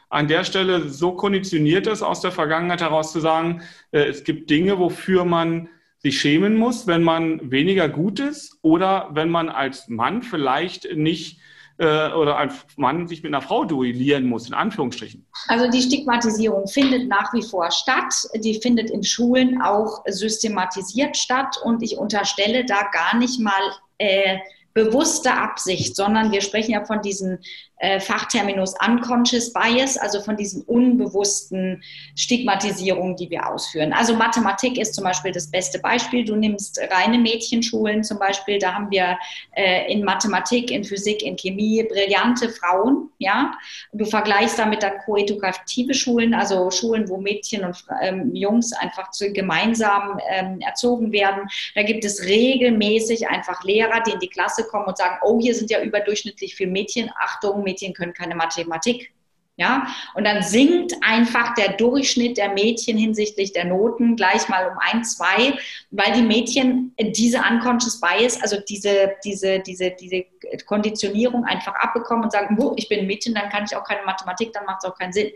[0.10, 4.50] an der Stelle so konditioniert ist, aus der Vergangenheit heraus zu sagen, äh, es gibt
[4.50, 9.88] Dinge, wofür man sich schämen muss, wenn man weniger gut ist oder wenn man als
[9.88, 11.40] Mann vielleicht nicht
[11.78, 15.26] äh, oder als Mann sich mit einer Frau duellieren muss, in Anführungsstrichen.
[15.48, 18.14] Also die Stigmatisierung findet nach wie vor statt.
[18.36, 23.62] Die findet in Schulen auch systematisiert statt und ich unterstelle da gar nicht mal
[23.98, 24.38] äh,
[24.74, 27.40] bewusste Absicht, sondern wir sprechen ja von diesen
[27.84, 31.84] äh, Fachterminus Unconscious Bias, also von diesen unbewussten
[32.16, 33.92] Stigmatisierungen, die wir ausführen.
[33.92, 36.24] Also Mathematik ist zum Beispiel das beste Beispiel.
[36.24, 39.18] Du nimmst reine Mädchenschulen zum Beispiel, da haben wir
[39.52, 43.54] äh, in Mathematik, in Physik, in Chemie brillante Frauen, ja.
[43.92, 49.34] Du vergleichst damit dann koedukative Schulen, also Schulen, wo Mädchen und ähm, Jungs einfach zu,
[49.34, 51.50] gemeinsam ähm, erzogen werden.
[51.76, 55.54] Da gibt es regelmäßig einfach Lehrer, die in die Klasse kommen und sagen, oh, hier
[55.54, 59.14] sind ja überdurchschnittlich viele Mädchen, Achtung, Mädchen Mädchen können keine Mathematik.
[59.56, 64.80] Ja, und dann sinkt einfach der Durchschnitt der Mädchen hinsichtlich der Noten gleich mal um
[64.80, 65.54] ein, zwei,
[65.92, 70.26] weil die Mädchen diese unconscious bias, also diese, diese, diese, diese
[70.66, 74.54] Konditionierung einfach abbekommen und sagen, ich bin ein Mädchen, dann kann ich auch keine Mathematik,
[74.54, 75.32] dann macht es auch keinen Sinn.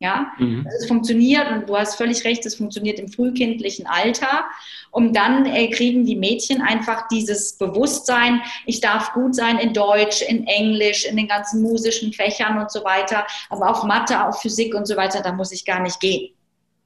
[0.00, 0.64] Ja, mhm.
[0.64, 4.44] Also es funktioniert und du hast völlig recht, es funktioniert im frühkindlichen Alter.
[4.90, 10.22] Und dann äh, kriegen die Mädchen einfach dieses Bewusstsein, ich darf gut sein in Deutsch,
[10.22, 14.74] in Englisch, in den ganzen musischen Fächern und so weiter, aber auf Mathe, auf Physik
[14.74, 16.30] und so weiter, da muss ich gar nicht gehen.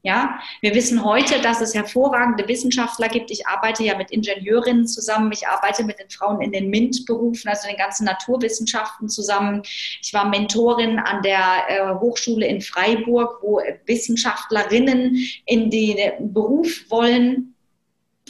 [0.04, 3.30] Ja, wir wissen heute, dass es hervorragende Wissenschaftler gibt.
[3.30, 5.30] Ich arbeite ja mit Ingenieurinnen zusammen.
[5.30, 9.62] Ich arbeite mit den Frauen in den MINT-Berufen, also den ganzen Naturwissenschaften zusammen.
[10.02, 17.54] Ich war Mentorin an der äh, Hochschule in Freiburg, wo Wissenschaftlerinnen in den Beruf wollen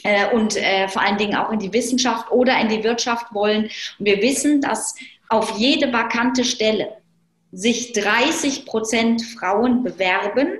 [0.02, 3.70] äh, und äh, vor allen Dingen auch in die Wissenschaft oder in die Wirtschaft wollen.
[3.98, 4.94] Und wir wissen, dass
[5.30, 6.98] auf jede vakante Stelle
[7.50, 10.58] sich 30 Prozent Frauen bewerben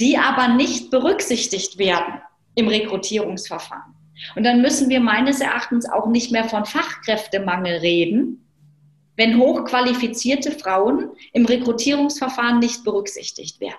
[0.00, 2.14] die aber nicht berücksichtigt werden
[2.54, 3.94] im Rekrutierungsverfahren.
[4.34, 8.44] Und dann müssen wir meines Erachtens auch nicht mehr von Fachkräftemangel reden,
[9.16, 13.76] wenn hochqualifizierte Frauen im Rekrutierungsverfahren nicht berücksichtigt werden.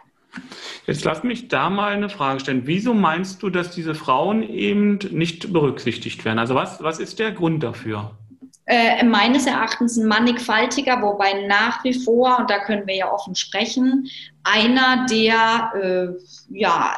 [0.88, 2.62] Jetzt lass mich da mal eine Frage stellen.
[2.66, 6.40] Wieso meinst du, dass diese Frauen eben nicht berücksichtigt werden?
[6.40, 8.16] Also was, was ist der Grund dafür?
[8.66, 13.36] Äh, meines Erachtens ein mannigfaltiger, wobei nach wie vor, und da können wir ja offen
[13.36, 14.08] sprechen,
[14.44, 16.94] einer, der äh, ja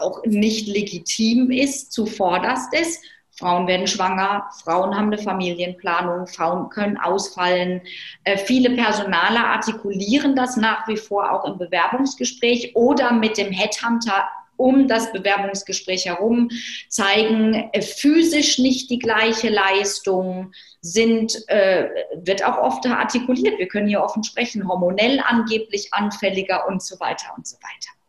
[0.00, 3.02] auch nicht legitim ist, zuvorderst ist.
[3.34, 7.80] Frauen werden schwanger, Frauen haben eine Familienplanung, Frauen können ausfallen.
[8.24, 14.28] Äh, viele Personaler artikulieren das nach wie vor auch im Bewerbungsgespräch oder mit dem Headhunter
[14.62, 16.48] um das Bewerbungsgespräch herum,
[16.88, 23.58] zeigen äh, physisch nicht die gleiche Leistung, sind, äh, wird auch oft artikuliert.
[23.58, 28.01] Wir können hier offen sprechen, hormonell angeblich anfälliger und so weiter und so weiter.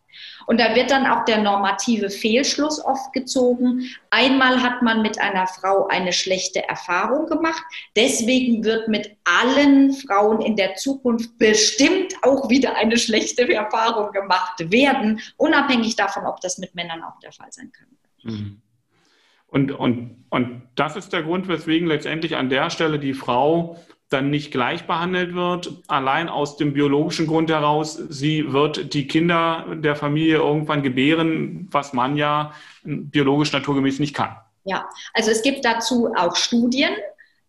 [0.45, 3.83] Und da wird dann auch der normative Fehlschluss oft gezogen.
[4.09, 7.63] Einmal hat man mit einer Frau eine schlechte Erfahrung gemacht.
[7.95, 14.71] Deswegen wird mit allen Frauen in der Zukunft bestimmt auch wieder eine schlechte Erfahrung gemacht
[14.71, 17.87] werden, unabhängig davon, ob das mit Männern auch der Fall sein kann.
[18.23, 18.61] Mhm.
[19.47, 23.77] Und, und, und das ist der Grund, weswegen letztendlich an der Stelle die Frau
[24.13, 29.65] dann nicht gleich behandelt wird, allein aus dem biologischen Grund heraus, sie wird die Kinder
[29.75, 34.35] der Familie irgendwann gebären, was man ja biologisch naturgemäß nicht kann.
[34.65, 36.91] Ja, also es gibt dazu auch Studien.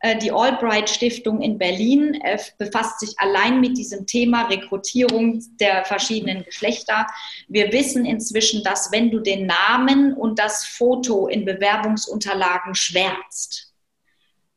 [0.00, 5.84] Äh, die Albright Stiftung in Berlin äh, befasst sich allein mit diesem Thema Rekrutierung der
[5.84, 7.06] verschiedenen Geschlechter.
[7.48, 13.73] Wir wissen inzwischen, dass wenn du den Namen und das Foto in Bewerbungsunterlagen schwärzt,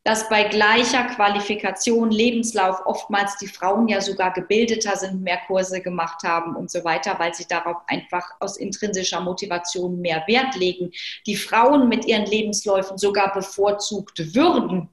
[0.08, 6.24] dass bei gleicher Qualifikation, Lebenslauf oftmals die Frauen ja sogar gebildeter sind, mehr Kurse gemacht
[6.24, 10.94] haben und so weiter, weil sie darauf einfach aus intrinsischer Motivation mehr Wert legen.
[11.26, 14.88] Die Frauen mit ihren Lebensläufen sogar bevorzugt würden.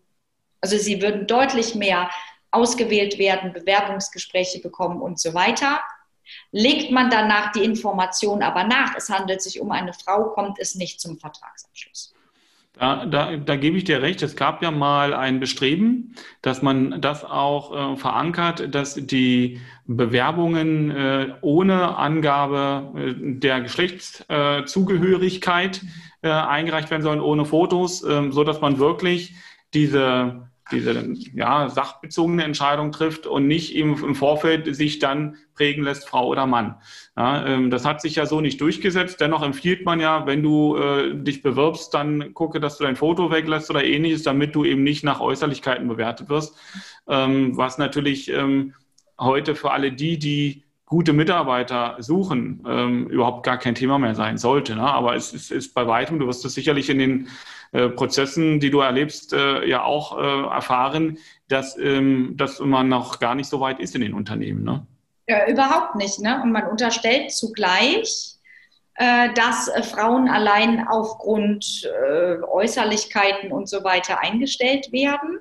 [0.60, 2.10] Also sie würden deutlich mehr
[2.50, 5.80] ausgewählt werden, Bewerbungsgespräche bekommen und so weiter.
[6.50, 10.74] Legt man danach die Information aber nach, es handelt sich um eine Frau, kommt es
[10.74, 12.13] nicht zum Vertragsabschluss.
[12.76, 14.20] Da, da, da gebe ich dir recht.
[14.22, 20.90] Es gab ja mal ein Bestreben, dass man das auch äh, verankert, dass die Bewerbungen
[20.90, 25.82] äh, ohne Angabe äh, der Geschlechtszugehörigkeit
[26.22, 29.36] äh, eingereicht werden sollen, ohne Fotos, ähm, so dass man wirklich
[29.72, 36.08] diese diese ja, sachbezogene Entscheidung trifft und nicht im, im Vorfeld sich dann prägen lässt,
[36.08, 36.76] Frau oder Mann.
[37.16, 39.20] Ja, ähm, das hat sich ja so nicht durchgesetzt.
[39.20, 43.30] Dennoch empfiehlt man ja, wenn du äh, dich bewirbst, dann gucke, dass du dein Foto
[43.30, 46.56] weglässt oder ähnliches, damit du eben nicht nach Äußerlichkeiten bewertet wirst.
[47.08, 48.74] Ähm, was natürlich ähm,
[49.18, 50.63] heute für alle die, die
[50.94, 54.76] gute Mitarbeiter suchen, ähm, überhaupt gar kein Thema mehr sein sollte.
[54.76, 54.82] Ne?
[54.82, 57.28] Aber es ist, ist bei weitem, du wirst es sicherlich in den
[57.72, 63.18] äh, Prozessen, die du erlebst, äh, ja auch äh, erfahren, dass, ähm, dass man noch
[63.18, 64.62] gar nicht so weit ist in den Unternehmen.
[64.62, 64.86] Ne?
[65.26, 66.20] Ja, überhaupt nicht.
[66.20, 66.40] Ne?
[66.40, 68.36] Und man unterstellt zugleich,
[68.94, 71.90] äh, dass äh, Frauen allein aufgrund
[72.52, 75.40] Äußerlichkeiten und so weiter eingestellt werden.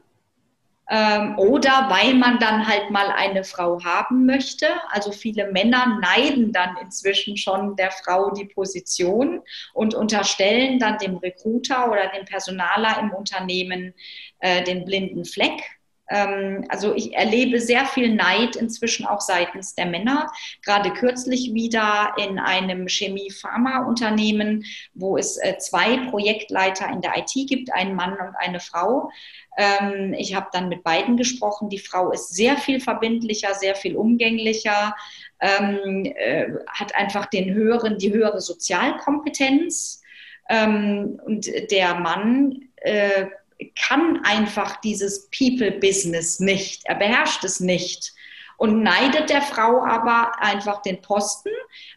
[0.89, 4.67] Ähm, oder weil man dann halt mal eine Frau haben möchte.
[4.89, 9.41] Also viele Männer neiden dann inzwischen schon der Frau die Position
[9.73, 13.93] und unterstellen dann dem Recruiter oder dem Personaler im Unternehmen
[14.39, 15.61] äh, den blinden Fleck.
[16.09, 20.31] Ähm, also ich erlebe sehr viel Neid inzwischen auch seitens der Männer.
[20.63, 27.73] Gerade kürzlich wieder in einem Chemie-Pharma-Unternehmen, wo es äh, zwei Projektleiter in der IT gibt,
[27.73, 29.09] einen Mann und eine Frau.
[29.57, 31.69] Ähm, ich habe dann mit beiden gesprochen.
[31.69, 34.95] Die Frau ist sehr viel verbindlicher, sehr viel umgänglicher,
[35.39, 40.01] ähm, äh, hat einfach den höheren, die höhere Sozialkompetenz.
[40.49, 43.27] und der Mann äh,
[43.71, 46.81] kann einfach dieses People-Business nicht.
[46.85, 48.13] Er beherrscht es nicht
[48.57, 51.49] und neidet der Frau aber einfach den Posten,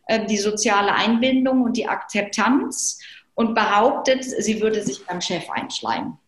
[0.07, 3.00] äh, die soziale Einbindung und die Akzeptanz
[3.35, 6.18] und behauptet, sie würde sich beim Chef einschleimen.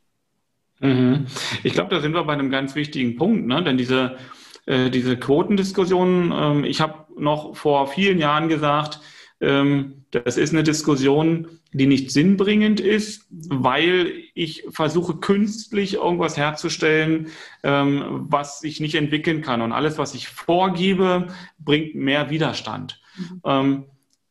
[0.81, 1.27] Mhm.
[1.65, 3.63] Ich glaube, da sind wir bei einem ganz wichtigen Punkt, ne?
[3.65, 4.19] denn diese,
[4.67, 9.03] äh, diese Quotendiskussion, ähm, ich habe noch vor vielen Jahren gesagt, ähm,
[9.41, 17.29] das ist eine Diskussion, die nicht sinnbringend ist, weil ich versuche künstlich irgendwas herzustellen,
[17.63, 19.61] ähm, was sich nicht entwickeln kann.
[19.61, 23.01] Und alles, was ich vorgebe, bringt mehr Widerstand.
[23.17, 23.41] Mhm.
[23.45, 23.85] Ähm,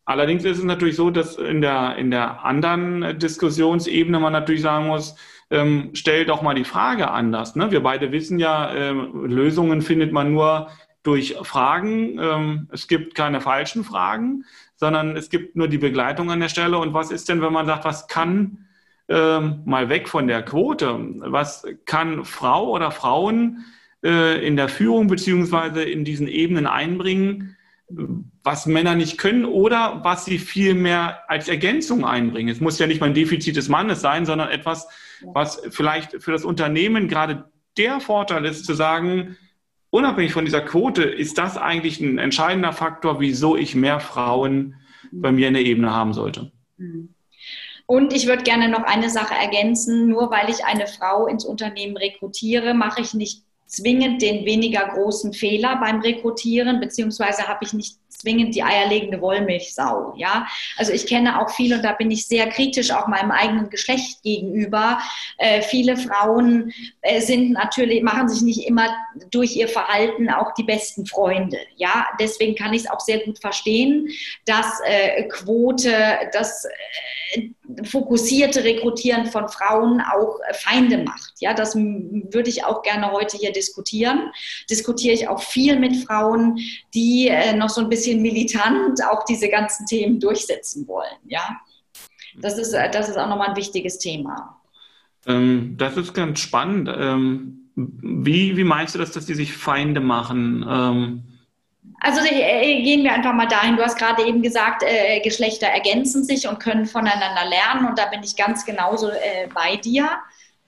[0.06, 4.88] allerdings ist es natürlich so, dass in der, in der anderen Diskussionsebene man natürlich sagen
[4.88, 5.16] muss,
[5.50, 7.56] ähm, stell doch mal die Frage anders.
[7.56, 7.72] Ne?
[7.72, 10.70] Wir beide wissen ja, ähm, Lösungen findet man nur
[11.04, 12.20] durch Fragen.
[12.20, 14.44] Ähm, es gibt keine falschen Fragen
[14.78, 16.78] sondern es gibt nur die Begleitung an der Stelle.
[16.78, 18.68] Und was ist denn, wenn man sagt, was kann
[19.10, 23.66] ähm, mal weg von der Quote, was kann Frau oder Frauen
[24.04, 27.56] äh, in der Führung beziehungsweise in diesen Ebenen einbringen,
[28.44, 32.50] was Männer nicht können oder was sie viel mehr als Ergänzung einbringen.
[32.50, 34.88] Es muss ja nicht mal ein Defizit des Mannes sein, sondern etwas,
[35.24, 37.46] was vielleicht für das Unternehmen gerade
[37.78, 39.38] der Vorteil ist, zu sagen,
[39.90, 44.76] unabhängig von dieser Quote, ist das eigentlich ein entscheidender Faktor, wieso ich mehr Frauen
[45.12, 46.52] bei mir in der Ebene haben sollte.
[46.78, 47.14] Mhm.
[47.86, 50.10] Und ich würde gerne noch eine Sache ergänzen.
[50.10, 55.34] Nur weil ich eine Frau ins Unternehmen rekrutiere, mache ich nicht zwingend den weniger großen
[55.34, 60.14] Fehler beim Rekrutieren, beziehungsweise habe ich nicht zwingend die eierlegende Wollmilchsau.
[60.18, 63.70] Ja, also ich kenne auch viele und da bin ich sehr kritisch auch meinem eigenen
[63.70, 65.00] Geschlecht gegenüber.
[65.38, 68.88] Äh, viele Frauen äh, sind natürlich machen sich nicht immer
[69.32, 71.60] durch ihr Verhalten auch die besten Freunde.
[71.76, 74.10] Ja, deswegen kann ich es auch sehr gut verstehen,
[74.46, 75.94] dass äh, Quote,
[76.34, 76.70] das äh,
[77.84, 81.34] fokussierte Rekrutieren von Frauen auch äh, Feinde macht.
[81.40, 84.32] Ja, das würde ich auch gerne heute hier diskutieren.
[84.70, 86.60] Diskutiere ich auch viel mit Frauen,
[86.94, 91.18] die äh, noch so ein bisschen militant auch diese ganzen Themen durchsetzen wollen.
[91.28, 91.60] Ja,
[92.40, 94.62] das ist, äh, das ist auch nochmal ein wichtiges Thema.
[95.26, 96.90] Ähm, das ist ganz spannend.
[96.94, 100.66] Ähm, wie, wie meinst du das, dass die sich Feinde machen?
[102.00, 103.76] Also äh, gehen wir einfach mal dahin.
[103.76, 107.88] Du hast gerade eben gesagt, äh, Geschlechter ergänzen sich und können voneinander lernen.
[107.88, 110.10] Und da bin ich ganz genauso äh, bei dir.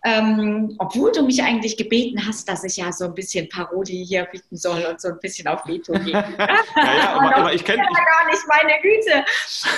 [0.06, 4.24] Ähm, obwohl du mich eigentlich gebeten hast, dass ich ja so ein bisschen Parodie hier
[4.26, 6.14] bieten soll und so ein bisschen auf Veto gehen.
[6.38, 9.26] ja, ja, aber, aber ich kenne ja gar nicht meine Güte.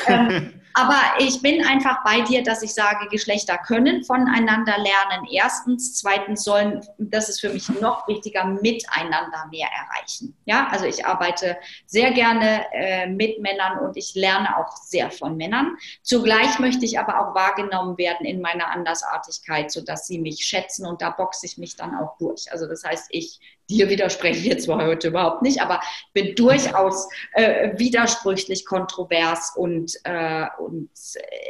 [0.07, 5.27] Ähm, Aber ich bin einfach bei dir, dass ich sage, Geschlechter können voneinander lernen.
[5.31, 10.37] Erstens, zweitens sollen, das ist für mich noch wichtiger, miteinander mehr erreichen.
[10.45, 15.37] Ja, also ich arbeite sehr gerne äh, mit Männern und ich lerne auch sehr von
[15.37, 15.77] Männern.
[16.03, 21.01] Zugleich möchte ich aber auch wahrgenommen werden in meiner Andersartigkeit, sodass sie mich schätzen und
[21.01, 22.51] da boxe ich mich dann auch durch.
[22.51, 23.39] Also das heißt, ich
[23.71, 25.81] dir widerspreche ich jetzt zwar heute überhaupt nicht, aber
[26.13, 30.89] bin durchaus äh, widersprüchlich, kontrovers und, äh, und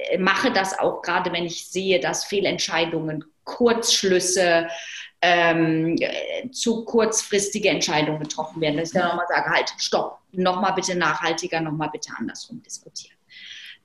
[0.10, 4.68] äh, mache das auch gerade, wenn ich sehe, dass Fehlentscheidungen, Kurzschlüsse,
[5.24, 5.98] ähm,
[6.52, 8.78] zu kurzfristige Entscheidungen getroffen werden.
[8.78, 13.18] Dass ich dann nochmal sage, halt, stopp, nochmal bitte nachhaltiger, nochmal bitte andersrum diskutieren.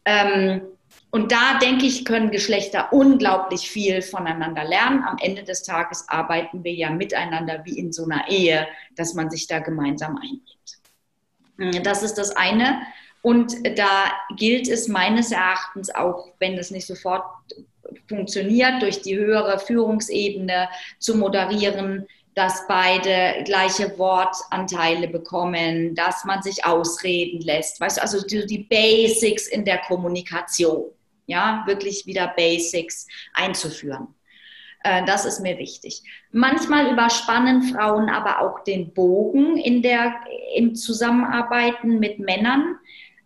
[0.05, 0.63] Ähm,
[1.11, 5.03] und da denke ich, können Geschlechter unglaublich viel voneinander lernen.
[5.05, 9.31] Am Ende des Tages arbeiten wir ja miteinander wie in so einer Ehe, dass man
[9.31, 11.85] sich da gemeinsam einbringt.
[11.87, 12.83] Das ist das eine.
[13.23, 17.25] Und da gilt es meines Erachtens auch, wenn es nicht sofort
[18.09, 26.67] funktioniert, durch die höhere Führungsebene zu moderieren, dass beide gleiche Wortanteile bekommen, dass man sich
[26.67, 27.81] ausreden lässt.
[27.81, 30.91] Weißt du, also die, die Basics in der Kommunikation
[31.27, 34.09] ja, wirklich wieder Basics einzuführen.
[34.83, 36.03] Äh, das ist mir wichtig.
[36.33, 40.15] Manchmal überspannen Frauen aber auch den Bogen in der,
[40.55, 42.77] im Zusammenarbeiten mit Männern,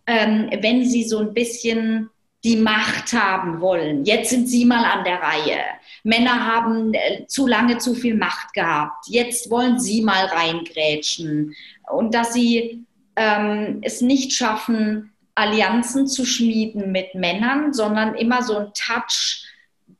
[0.07, 2.11] ähm, wenn sie so ein bisschen
[2.43, 4.05] die Macht haben wollen.
[4.05, 5.61] Jetzt sind sie mal an der Reihe.
[6.05, 9.07] Männer haben äh, zu lange zu viel Macht gehabt.
[9.09, 11.55] Jetzt wollen sie mal reingrätschen.
[11.93, 12.87] Und dass sie
[13.17, 19.45] ähm, es nicht schaffen, Allianzen zu schmieden mit Männern, sondern immer so ein Touch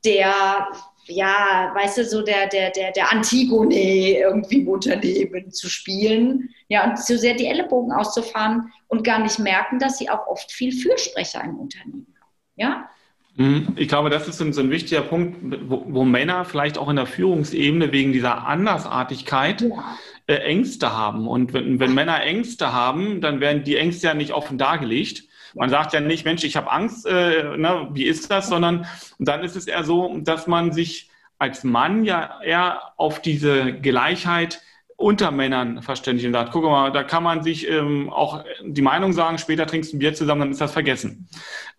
[0.03, 0.67] der,
[1.05, 6.49] ja, weißt du, so der, der, der, der Antigone irgendwie im Unternehmen zu spielen.
[6.67, 10.51] Ja, und so sehr die Ellenbogen auszufahren und gar nicht merken, dass sie auch oft
[10.51, 12.31] viel Fürsprecher im Unternehmen haben.
[12.55, 12.89] Ja?
[13.35, 13.73] Mhm.
[13.75, 15.37] Ich glaube, das ist so ein wichtiger Punkt,
[15.69, 19.97] wo, wo, Männer vielleicht auch in der Führungsebene wegen dieser Andersartigkeit ja.
[20.27, 21.27] äh, Ängste haben.
[21.27, 25.23] Und wenn, wenn Männer Ängste haben, dann werden die Ängste ja nicht offen dargelegt.
[25.53, 28.85] Man sagt ja nicht, Mensch, ich habe Angst, äh, ne, wie ist das, sondern
[29.19, 31.09] dann ist es eher so, dass man sich
[31.39, 34.61] als Mann ja eher auf diese Gleichheit
[35.01, 39.13] unter Männern verständigt und sagt, guck mal, da kann man sich ähm, auch die Meinung
[39.13, 41.27] sagen, später trinkst du ein Bier zusammen, dann ist das vergessen.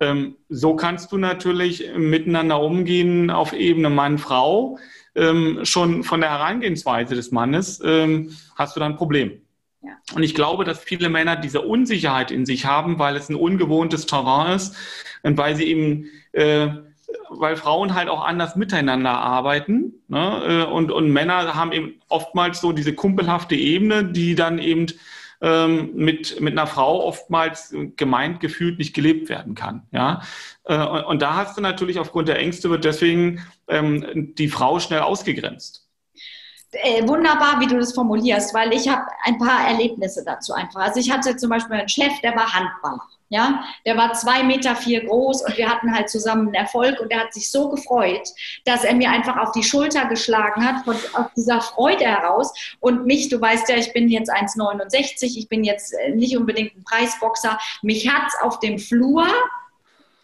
[0.01, 4.79] Ähm, so kannst du natürlich miteinander umgehen auf Ebene Mann-Frau.
[5.15, 9.43] Ähm, schon von der Herangehensweise des Mannes ähm, hast du dann ein Problem.
[9.83, 9.91] Ja.
[10.15, 14.07] Und ich glaube, dass viele Männer diese Unsicherheit in sich haben, weil es ein ungewohntes
[14.07, 14.75] Terrain ist
[15.23, 16.69] und weil sie eben, äh,
[17.29, 19.95] weil Frauen halt auch anders miteinander arbeiten.
[20.09, 20.67] Ne?
[20.69, 24.87] Äh, und, und Männer haben eben oftmals so diese kumpelhafte Ebene, die dann eben
[25.41, 29.83] ähm, mit, mit einer Frau oftmals gemeint gefühlt nicht gelebt werden kann.
[29.91, 30.23] Ja?
[30.65, 34.79] Äh, und, und, da hast du natürlich aufgrund der Ängste wird deswegen ähm, die Frau
[34.79, 35.83] schnell ausgegrenzt
[36.73, 40.81] äh, wunderbar, wie du das formulierst, weil ich habe ein paar Erlebnisse dazu einfach.
[40.81, 43.03] Also ich hatte zum Beispiel einen Chef, der war Handballer.
[43.33, 47.11] Ja, der war zwei Meter vier groß und wir hatten halt zusammen einen Erfolg und
[47.11, 48.29] er hat sich so gefreut,
[48.67, 52.53] dass er mir einfach auf die Schulter geschlagen hat, von, aus dieser Freude heraus.
[52.81, 56.77] Und mich, du weißt ja, ich bin jetzt 1,69, ich bin jetzt äh, nicht unbedingt
[56.77, 57.59] ein Preisboxer.
[57.81, 59.27] Mich hat es auf dem Flur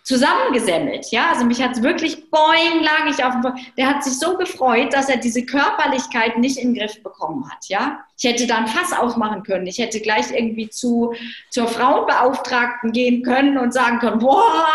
[0.08, 1.12] zusammengesammelt.
[1.12, 4.38] Ja, also mich hat es wirklich, boing, lag ich auf dem, der hat sich so
[4.38, 7.68] gefreut, dass er diese Körperlichkeit nicht in den Griff bekommen hat.
[7.68, 9.66] Ja, ich hätte da ein Fass aufmachen können.
[9.66, 11.12] Ich hätte gleich irgendwie zu,
[11.50, 14.66] zur Frauenbeauftragten gehen können und sagen können, boah,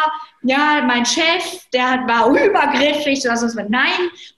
[0.43, 3.23] ja, mein Chef, der war übergriffig.
[3.23, 3.89] Das Nein,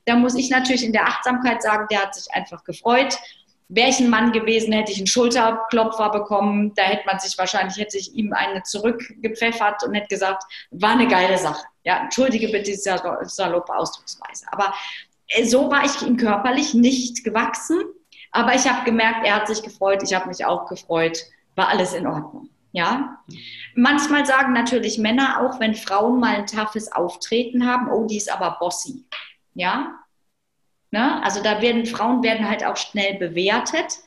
[0.06, 3.18] da muss ich natürlich in der Achtsamkeit sagen, der hat sich einfach gefreut
[3.68, 6.74] Wäre ich ein Mann gewesen, hätte ich einen Schulterklopfer bekommen.
[6.76, 11.08] Da hätte man sich wahrscheinlich, hätte ich ihm eine zurückgepfeffert und hätte gesagt, war eine
[11.08, 11.66] geile Sache.
[11.84, 14.46] Ja, entschuldige bitte diese saloppe Ausdrucksweise.
[14.52, 14.74] Aber
[15.30, 17.82] äh, so war ich ihm körperlich nicht gewachsen.
[18.32, 21.18] Aber ich habe gemerkt, er hat sich gefreut, ich habe mich auch gefreut,
[21.56, 22.50] war alles in Ordnung.
[22.74, 23.24] Ja,
[23.74, 28.30] manchmal sagen natürlich Männer auch, wenn Frauen mal ein toughes Auftreten haben, oh, die ist
[28.30, 29.06] aber bossy.
[29.54, 29.94] Ja,
[30.92, 31.24] Ne?
[31.24, 34.00] Also da werden Frauen werden halt auch schnell bewertet,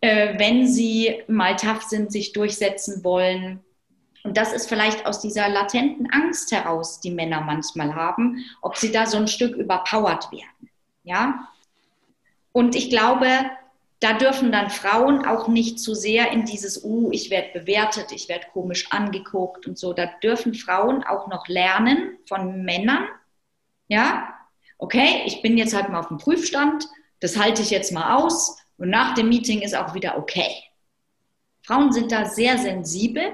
[0.00, 3.60] äh, wenn sie mal tough sind, sich durchsetzen wollen.
[4.24, 8.90] Und das ist vielleicht aus dieser latenten Angst heraus, die Männer manchmal haben, ob sie
[8.90, 10.70] da so ein Stück überpowert werden.
[11.04, 11.48] Ja?
[12.52, 13.28] Und ich glaube,
[14.00, 18.28] da dürfen dann Frauen auch nicht zu sehr in dieses, uh, ich werde bewertet, ich
[18.28, 19.92] werde komisch angeguckt und so.
[19.92, 23.06] Da dürfen Frauen auch noch lernen von Männern,
[23.88, 24.35] ja,
[24.78, 26.86] okay, ich bin jetzt halt mal auf dem Prüfstand,
[27.20, 30.50] das halte ich jetzt mal aus und nach dem Meeting ist auch wieder okay.
[31.62, 33.32] Frauen sind da sehr sensibel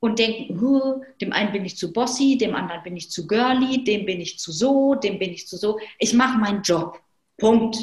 [0.00, 4.06] und denken, dem einen bin ich zu bossy, dem anderen bin ich zu girly, dem
[4.06, 5.78] bin ich zu so, dem bin ich zu so.
[5.98, 7.00] Ich mache meinen Job.
[7.36, 7.76] Punkt.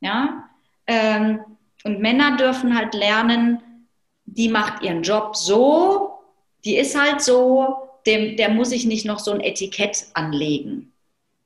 [0.00, 0.48] Ja?
[0.86, 1.40] Ähm,
[1.84, 3.86] und Männer dürfen halt lernen,
[4.26, 6.18] die macht ihren Job so,
[6.64, 10.92] die ist halt so, dem, der muss ich nicht noch so ein Etikett anlegen.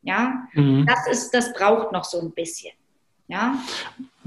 [0.03, 0.87] Ja, mhm.
[0.87, 2.73] das ist, das braucht noch so ein bisschen.
[3.29, 3.57] Ja.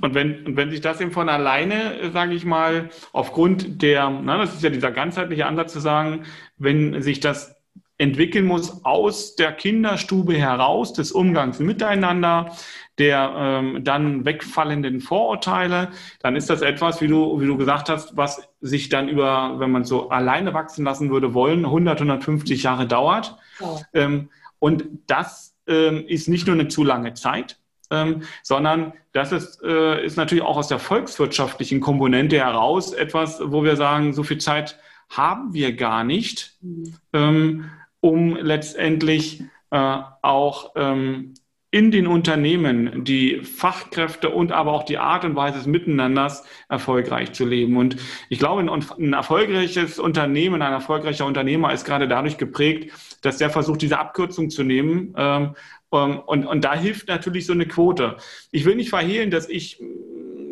[0.01, 4.53] Und wenn, wenn sich das eben von alleine, sage ich mal, aufgrund der, na, das
[4.53, 6.23] ist ja dieser ganzheitliche Ansatz zu sagen,
[6.57, 7.55] wenn sich das
[7.97, 12.51] entwickeln muss aus der Kinderstube heraus, des Umgangs miteinander,
[12.97, 18.17] der ähm, dann wegfallenden Vorurteile, dann ist das etwas, wie du, wie du gesagt hast,
[18.17, 22.85] was sich dann über, wenn man so alleine wachsen lassen würde wollen, 100, 150 Jahre
[22.85, 23.37] dauert.
[23.61, 23.79] Oh.
[23.93, 27.57] Ähm, und das ist nicht nur eine zu lange Zeit,
[27.91, 33.63] ähm, sondern das ist, äh, ist natürlich auch aus der volkswirtschaftlichen Komponente heraus etwas, wo
[33.63, 34.77] wir sagen, so viel Zeit
[35.09, 36.95] haben wir gar nicht, mhm.
[37.13, 41.33] ähm, um letztendlich äh, auch ähm,
[41.75, 47.33] in den Unternehmen die Fachkräfte und aber auch die Art und Weise des Miteinanders erfolgreich
[47.33, 47.75] zu leben.
[47.75, 47.97] Und
[48.29, 53.81] ich glaube, ein, erfolgreiches Unternehmen, ein erfolgreicher Unternehmer ist gerade dadurch geprägt, dass der versucht,
[53.81, 55.55] diese Abkürzung zu nehmen ähm,
[55.91, 58.15] ähm, und, und da hilft natürlich so eine Quote.
[58.51, 59.83] Ich will nicht verhehlen, dass ich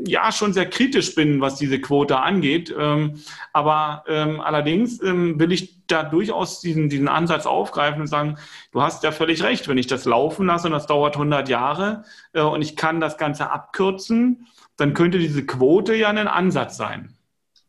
[0.06, 2.74] ja schon sehr kritisch bin, was diese Quote angeht.
[2.78, 3.22] Ähm,
[3.54, 8.38] aber ähm, allerdings will ich da durchaus diesen, diesen Ansatz aufgreifen und sagen,
[8.72, 12.04] du hast ja völlig recht, wenn ich das laufen lasse und das dauert 100 Jahre
[12.34, 14.48] äh, und ich kann das Ganze abkürzen,
[14.78, 17.14] dann könnte diese Quote ja ein Ansatz sein.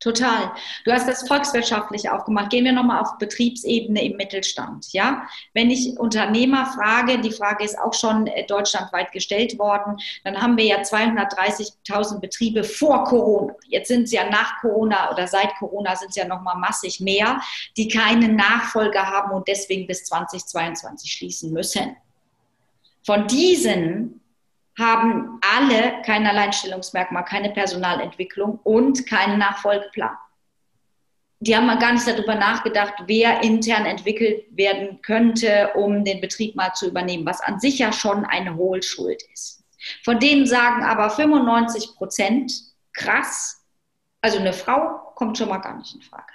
[0.05, 0.53] Total.
[0.85, 2.51] Du hast das volkswirtschaftlich aufgemacht.
[2.51, 4.93] Gehen wir nochmal auf Betriebsebene im Mittelstand.
[4.93, 5.27] Ja?
[5.55, 10.59] Wenn ich Unternehmer frage, die Frage ist auch schon äh, deutschlandweit gestellt worden, dann haben
[10.59, 13.55] wir ja 230.000 Betriebe vor Corona.
[13.67, 17.41] Jetzt sind es ja nach Corona oder seit Corona sind es ja nochmal massig mehr,
[17.79, 21.97] die keinen Nachfolger haben und deswegen bis 2022 schließen müssen.
[23.07, 24.21] Von diesen
[24.79, 30.17] haben alle kein Alleinstellungsmerkmal, keine Personalentwicklung und keinen Nachfolgeplan.
[31.41, 36.57] Die haben mal gar nicht darüber nachgedacht, wer intern entwickelt werden könnte, um den Betrieb
[36.57, 39.63] mal zu übernehmen, was an sich ja schon eine Hohlschuld ist.
[40.03, 42.53] Von denen sagen aber 95 Prozent,
[42.95, 43.63] krass,
[44.23, 46.33] also eine Frau kommt schon mal gar nicht in Frage.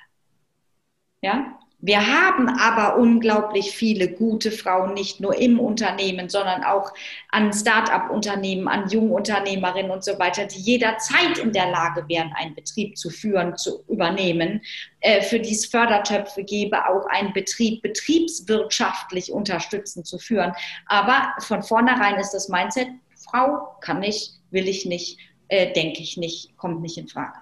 [1.22, 6.93] Ja, wir haben aber unglaublich viele gute Frauen, nicht nur im Unternehmen, sondern auch
[7.30, 12.97] an Start-up-Unternehmen, an Jungunternehmerinnen und so weiter, die jederzeit in der Lage wären, einen Betrieb
[12.97, 14.61] zu führen, zu übernehmen,
[14.99, 20.51] äh, für die es Fördertöpfe gäbe, auch einen Betrieb betriebswirtschaftlich unterstützen zu führen.
[20.86, 25.17] Aber von vornherein ist das Mindset, Frau kann nicht, will ich nicht,
[25.47, 27.39] äh, denke ich nicht, kommt nicht in Frage.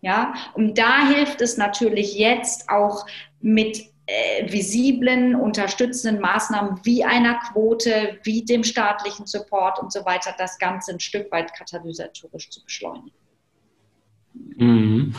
[0.00, 3.04] Ja, und da hilft es natürlich jetzt auch
[3.40, 10.34] mit äh, visiblen, unterstützenden Maßnahmen wie einer Quote, wie dem staatlichen Support und so weiter,
[10.38, 13.12] das Ganze ein Stück weit katalysatorisch zu beschleunigen.
[14.56, 15.14] Mhm.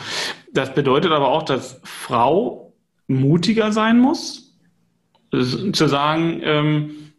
[0.51, 2.74] Das bedeutet aber auch, dass Frau
[3.07, 4.57] mutiger sein muss,
[5.32, 7.13] zu sagen, ähm,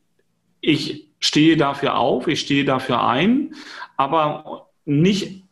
[0.61, 3.55] ich stehe dafür auf, ich stehe dafür ein,
[3.97, 5.45] aber nicht,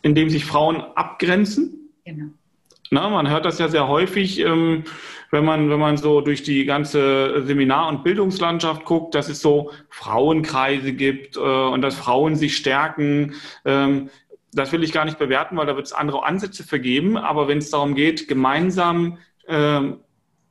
[0.00, 1.90] indem sich Frauen abgrenzen.
[2.06, 2.30] Genau
[2.92, 4.84] na, man hört das ja sehr häufig, ähm,
[5.30, 9.70] wenn, man, wenn man so durch die ganze Seminar- und Bildungslandschaft guckt, dass es so
[9.88, 13.34] Frauenkreise gibt äh, und dass Frauen sich stärken.
[13.64, 14.10] Ähm,
[14.52, 17.16] das will ich gar nicht bewerten, weil da wird es andere Ansätze vergeben.
[17.16, 19.16] Aber wenn es darum geht, gemeinsam
[19.48, 20.00] ähm,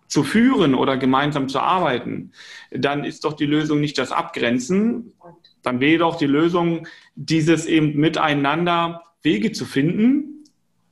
[0.07, 2.31] zu führen oder gemeinsam zu arbeiten,
[2.71, 5.13] dann ist doch die Lösung nicht das Abgrenzen.
[5.61, 10.30] Dann wäre doch die Lösung, dieses eben miteinander Wege zu finden,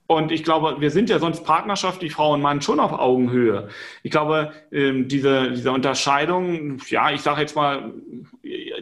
[0.09, 3.69] und ich glaube, wir sind ja sonst partnerschaftlich Frau und Mann schon auf Augenhöhe.
[4.01, 7.93] Ich glaube, ähm, diese, diese Unterscheidung, ja, ich sage jetzt mal,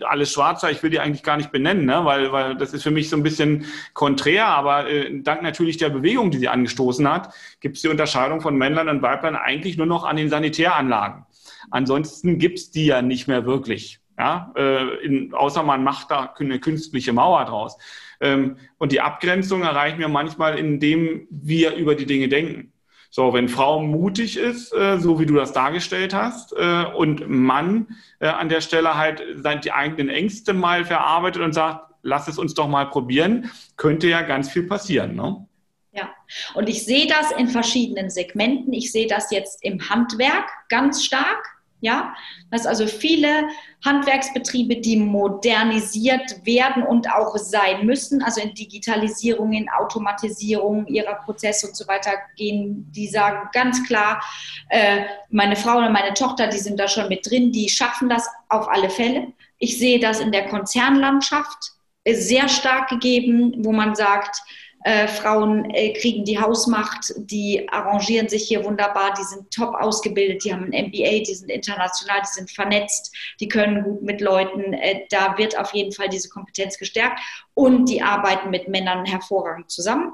[0.07, 2.05] alles Schwarzer, ich will die eigentlich gar nicht benennen, ne?
[2.05, 5.89] weil, weil das ist für mich so ein bisschen konträr, aber äh, dank natürlich der
[5.89, 9.85] Bewegung, die sie angestoßen hat, gibt es die Unterscheidung von Männlein und Weiblein eigentlich nur
[9.85, 11.25] noch an den Sanitäranlagen.
[11.71, 13.99] Ansonsten gibt es die ja nicht mehr wirklich.
[14.17, 14.53] Ja?
[14.55, 17.77] Äh, in, außer man macht da eine künstliche Mauer draus.
[18.19, 22.73] Ähm, und die Abgrenzung erreichen wir manchmal, indem wir über die Dinge denken.
[23.09, 27.87] So, wenn Frau mutig ist, äh, so wie du das dargestellt hast, äh, und Mann
[28.19, 29.23] äh, an der Stelle halt
[29.63, 34.21] die eigenen Ängste mal verarbeitet und sagt, lass es uns doch mal probieren, könnte ja
[34.21, 35.15] ganz viel passieren.
[35.15, 35.47] Ne?
[35.91, 36.09] Ja,
[36.53, 38.73] und ich sehe das in verschiedenen Segmenten.
[38.73, 41.56] Ich sehe das jetzt im Handwerk ganz stark.
[41.79, 42.15] Ja,
[42.49, 43.49] das also viele
[43.85, 51.67] Handwerksbetriebe, die modernisiert werden und auch sein müssen, also in Digitalisierung, in Automatisierung ihrer Prozesse
[51.67, 54.23] und so weiter gehen, die sagen ganz klar,
[54.69, 58.27] äh, meine Frau oder meine Tochter, die sind da schon mit drin, die schaffen das
[58.49, 59.33] auf alle Fälle.
[59.59, 61.73] Ich sehe das in der Konzernlandschaft
[62.09, 64.41] sehr stark gegeben, wo man sagt,
[64.83, 70.43] äh, Frauen äh, kriegen die Hausmacht, die arrangieren sich hier wunderbar, die sind top ausgebildet,
[70.43, 74.73] die haben ein MBA, die sind international, die sind vernetzt, die können gut mit Leuten.
[74.73, 77.19] Äh, da wird auf jeden Fall diese Kompetenz gestärkt
[77.53, 80.13] und die arbeiten mit Männern hervorragend zusammen.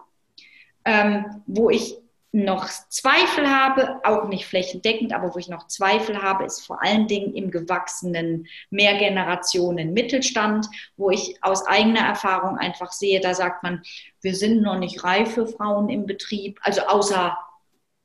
[0.86, 1.98] Ähm, wo ich
[2.36, 7.08] noch Zweifel habe, auch nicht flächendeckend, aber wo ich noch Zweifel habe, ist vor allen
[7.08, 10.66] Dingen im gewachsenen Mehrgenerationen Mittelstand,
[10.98, 13.84] wo ich aus eigener Erfahrung einfach sehe, da sagt man,
[14.22, 17.38] wir sind noch nicht reif für Frauen im Betrieb, also außer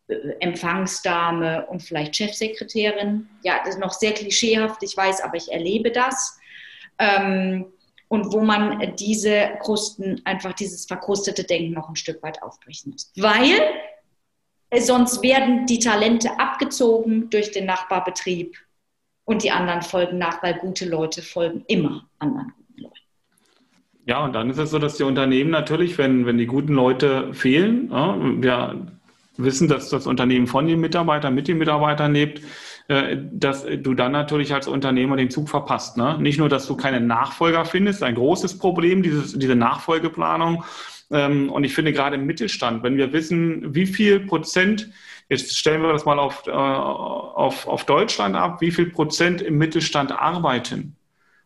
[0.09, 3.31] äh, Empfangsdame und vielleicht Chefsekretärin.
[3.43, 6.39] Ja, das ist noch sehr klischeehaft, ich weiß, aber ich erlebe das.
[6.99, 7.73] Ähm,
[8.09, 13.11] und wo man diese Krusten, einfach dieses verkrustete Denken noch ein Stück weit aufbrechen muss.
[13.17, 13.59] Weil
[14.77, 18.57] sonst werden die Talente abgezogen durch den Nachbarbetrieb
[19.25, 22.95] und die anderen folgen nach, weil gute Leute folgen immer anderen guten Leuten.
[24.07, 27.33] Ja, und dann ist es so, dass die Unternehmen natürlich, wenn, wenn die guten Leute
[27.35, 28.75] fehlen, ja,
[29.39, 32.43] wir wissen, dass das Unternehmen von den Mitarbeitern, mit den Mitarbeitern lebt,
[32.89, 35.97] äh, dass du dann natürlich als Unternehmer den Zug verpasst.
[35.97, 36.17] Ne?
[36.19, 40.65] Nicht nur, dass du keine Nachfolger findest, ein großes Problem, dieses, diese Nachfolgeplanung,
[41.11, 44.91] und ich finde gerade im Mittelstand, wenn wir wissen, wie viel Prozent,
[45.31, 49.57] jetzt stellen wir das mal auf, äh, auf, auf Deutschland ab, wie viel Prozent im
[49.57, 50.98] Mittelstand arbeiten.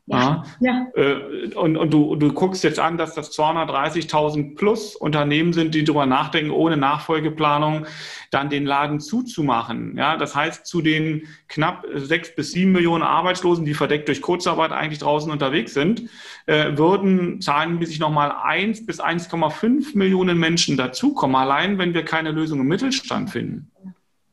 [0.06, 0.44] Ja.
[0.60, 0.88] ja.
[0.96, 5.84] Äh, und, und du, du guckst jetzt an, dass das 230.000 plus Unternehmen sind, die
[5.84, 7.86] darüber nachdenken, ohne Nachfolgeplanung
[8.30, 9.96] dann den Laden zuzumachen.
[9.96, 14.72] Ja, das heißt, zu den knapp sechs bis sieben Millionen Arbeitslosen, die verdeckt durch Kurzarbeit
[14.72, 16.10] eigentlich draußen unterwegs sind,
[16.46, 22.60] äh, würden zahlenmäßig nochmal eins bis 1,5 Millionen Menschen dazukommen, allein wenn wir keine Lösung
[22.60, 23.70] im Mittelstand finden.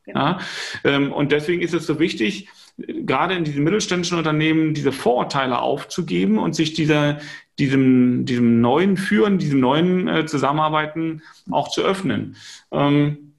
[0.04, 0.20] Genau.
[0.20, 0.38] Ja,
[0.82, 2.48] ähm, und deswegen ist es so wichtig,
[2.86, 7.18] gerade in diesen mittelständischen Unternehmen diese Vorurteile aufzugeben und sich dieser,
[7.58, 12.36] diesem, diesem neuen Führen, diesem neuen äh, Zusammenarbeiten auch zu öffnen.
[12.72, 13.34] Ähm,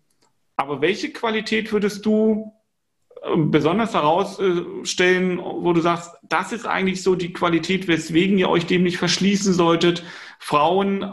[0.55, 2.53] aber welche Qualität würdest du
[3.23, 8.65] äh, besonders herausstellen, wo du sagst, das ist eigentlich so die Qualität, weswegen ihr euch
[8.65, 10.03] dem nicht verschließen solltet,
[10.39, 11.11] Frauen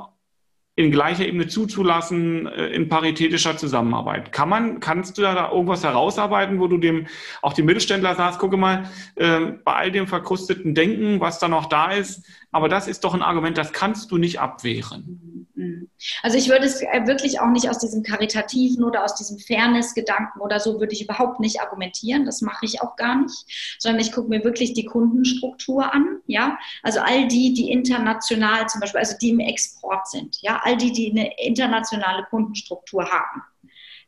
[0.78, 4.30] in gleicher Ebene zuzulassen äh, in paritätischer Zusammenarbeit.
[4.30, 7.08] Kann man, kannst du da irgendwas herausarbeiten, wo du dem
[7.42, 11.66] auch dem Mittelständler sagst, gucke mal, äh, bei all dem verkrusteten Denken, was da noch
[11.66, 15.47] da ist, aber das ist doch ein Argument, das kannst du nicht abwehren.
[15.58, 15.88] Mhm.
[16.22, 20.40] Also ich würde es äh, wirklich auch nicht aus diesem karitativen oder aus diesem Fairness-Gedanken
[20.40, 22.24] oder so würde ich überhaupt nicht argumentieren.
[22.24, 26.20] Das mache ich auch gar nicht, sondern ich gucke mir wirklich die Kundenstruktur an.
[26.26, 30.38] Ja, also all die, die international zum Beispiel, also die im Export sind.
[30.42, 33.42] Ja, all die, die eine internationale Kundenstruktur haben.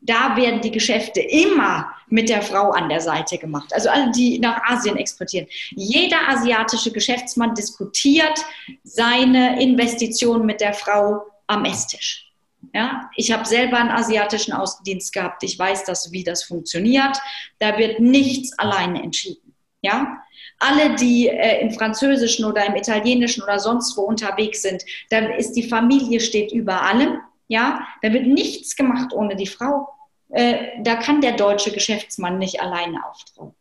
[0.03, 3.71] Da werden die Geschäfte immer mit der Frau an der Seite gemacht.
[3.73, 5.47] Also alle, die nach Asien exportieren.
[5.75, 8.39] Jeder asiatische Geschäftsmann diskutiert
[8.83, 12.31] seine Investition mit der Frau am Esstisch.
[12.73, 15.43] Ja, ich habe selber einen asiatischen Außendienst gehabt.
[15.43, 17.17] Ich weiß, das, wie das funktioniert.
[17.59, 19.55] Da wird nichts alleine entschieden.
[19.81, 20.17] Ja,
[20.59, 25.53] alle, die äh, im Französischen oder im Italienischen oder sonst wo unterwegs sind, da ist
[25.53, 27.17] die Familie steht über allem.
[27.47, 29.89] Ja, da wird nichts gemacht ohne die Frau.
[30.29, 32.99] Äh, da kann der deutsche Geschäftsmann nicht alleine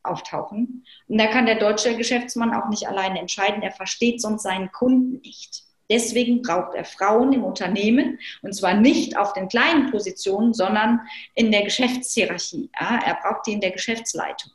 [0.03, 0.84] auftauchen.
[1.09, 3.62] Und da kann der deutsche Geschäftsmann auch nicht alleine entscheiden.
[3.62, 5.64] Er versteht sonst seinen Kunden nicht.
[5.91, 11.01] Deswegen braucht er Frauen im Unternehmen und zwar nicht auf den kleinen Positionen, sondern
[11.34, 12.70] in der Geschäftshierarchie.
[12.80, 14.53] Ja, er braucht die in der Geschäftsleitung.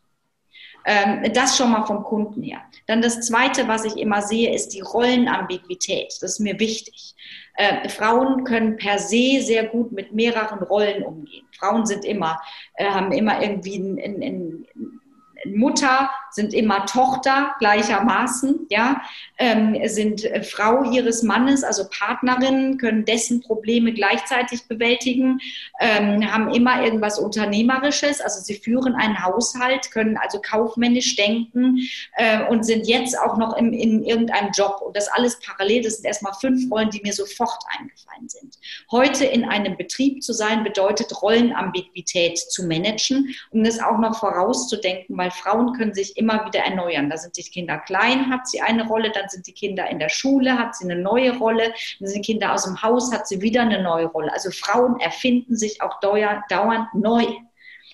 [0.87, 2.61] Ähm, das schon mal vom Kunden her.
[2.85, 6.13] Dann das Zweite, was ich immer sehe, ist die Rollenambiguität.
[6.21, 7.15] Das ist mir wichtig.
[7.55, 11.47] Äh, Frauen können per se sehr gut mit mehreren Rollen umgehen.
[11.57, 12.39] Frauen sind immer,
[12.75, 19.01] äh, haben immer irgendwie ein, ein, ein Mutter, sind immer Tochter gleichermaßen, ja,
[19.37, 25.39] ähm, sind äh, Frau ihres Mannes, also Partnerin, können dessen Probleme gleichzeitig bewältigen,
[25.79, 31.79] ähm, haben immer irgendwas Unternehmerisches, also sie führen einen Haushalt, können also kaufmännisch denken
[32.17, 34.81] äh, und sind jetzt auch noch im, in irgendeinem Job.
[34.85, 38.57] Und das alles parallel, das sind erstmal fünf Rollen, die mir sofort eingefallen sind.
[38.91, 45.17] Heute in einem Betrieb zu sein, bedeutet Rollenambiguität zu managen, um das auch noch vorauszudenken,
[45.17, 47.09] weil Frauen können sich immer wieder erneuern.
[47.09, 50.09] Da sind die Kinder klein, hat sie eine Rolle, dann sind die Kinder in der
[50.09, 53.41] Schule, hat sie eine neue Rolle, dann sind die Kinder aus dem Haus, hat sie
[53.41, 54.31] wieder eine neue Rolle.
[54.33, 57.25] Also Frauen erfinden sich auch dauernd neu.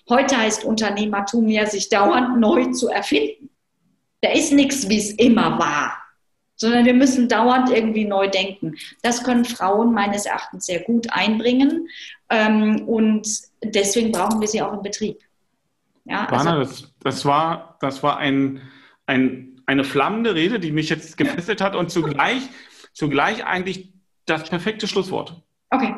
[0.09, 3.49] Heute heißt Unternehmertum ja, sich dauernd neu zu erfinden.
[4.21, 5.97] Da ist nichts, wie es immer war,
[6.55, 8.75] sondern wir müssen dauernd irgendwie neu denken.
[9.01, 11.87] Das können Frauen meines Erachtens sehr gut einbringen
[12.29, 13.27] ähm, und
[13.63, 15.19] deswegen brauchen wir sie auch im Betrieb.
[16.05, 18.61] Ja, also Warner, das, das, war, das war ein,
[19.05, 22.43] ein, eine flammende Rede, die mich jetzt gefesselt hat und zugleich,
[22.93, 23.93] zugleich eigentlich
[24.25, 25.41] das perfekte Schlusswort.
[25.69, 25.95] Okay.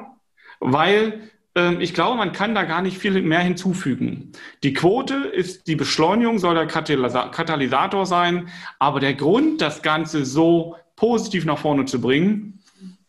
[0.59, 4.31] Weil ähm, ich glaube, man kann da gar nicht viel mehr hinzufügen.
[4.63, 8.49] Die Quote ist die Beschleunigung, soll der Katalysator sein,
[8.79, 12.59] aber der Grund, das Ganze so positiv nach vorne zu bringen,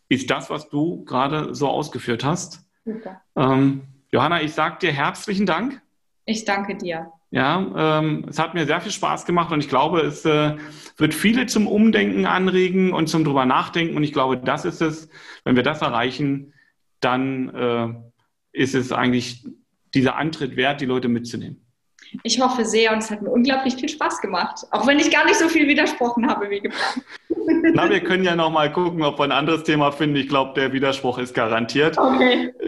[0.08, 2.64] ist das, was du gerade so ausgeführt hast.
[3.36, 5.80] Ähm, Johanna, ich sage dir herzlichen Dank.
[6.26, 7.12] Ich danke dir.
[7.30, 10.56] Ja, ähm, es hat mir sehr viel Spaß gemacht und ich glaube, es äh,
[10.96, 13.96] wird viele zum Umdenken anregen und zum drüber nachdenken.
[13.96, 15.08] Und ich glaube, das ist es,
[15.42, 16.54] wenn wir das erreichen,
[17.00, 17.88] dann äh,
[18.52, 19.44] ist es eigentlich
[19.94, 21.60] dieser Antritt wert, die Leute mitzunehmen.
[22.22, 25.24] Ich hoffe sehr und es hat mir unglaublich viel Spaß gemacht, auch wenn ich gar
[25.24, 27.02] nicht so viel widersprochen habe wie geplant.
[27.74, 30.16] Na, wir können ja noch mal gucken, ob wir ein anderes Thema finden.
[30.16, 31.98] Ich glaube, der Widerspruch ist garantiert.
[31.98, 32.52] Okay.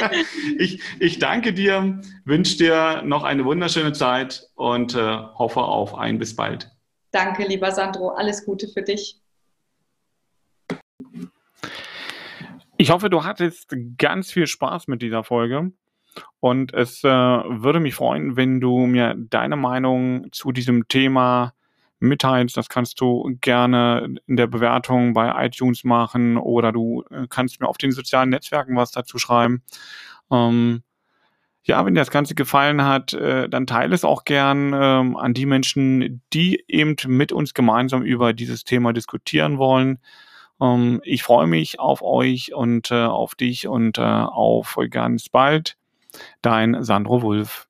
[0.58, 6.18] ich, ich danke dir, wünsche dir noch eine wunderschöne Zeit und äh, hoffe auf ein
[6.18, 6.70] bis bald.
[7.10, 8.10] Danke, lieber Sandro.
[8.10, 9.20] Alles Gute für dich.
[12.76, 15.72] Ich hoffe, du hattest ganz viel Spaß mit dieser Folge.
[16.40, 21.54] Und es äh, würde mich freuen, wenn du mir deine Meinung zu diesem Thema
[22.00, 22.56] mitteilst.
[22.56, 27.68] Das kannst du gerne in der Bewertung bei iTunes machen oder du äh, kannst mir
[27.68, 29.62] auf den sozialen Netzwerken was dazu schreiben.
[30.30, 30.82] Ähm,
[31.64, 35.34] ja, wenn dir das Ganze gefallen hat, äh, dann teile es auch gern ähm, an
[35.34, 39.98] die Menschen, die eben mit uns gemeinsam über dieses Thema diskutieren wollen.
[40.60, 45.76] Ähm, ich freue mich auf euch und äh, auf dich und äh, auf ganz bald.
[46.40, 47.67] Dein Sandro Wulff.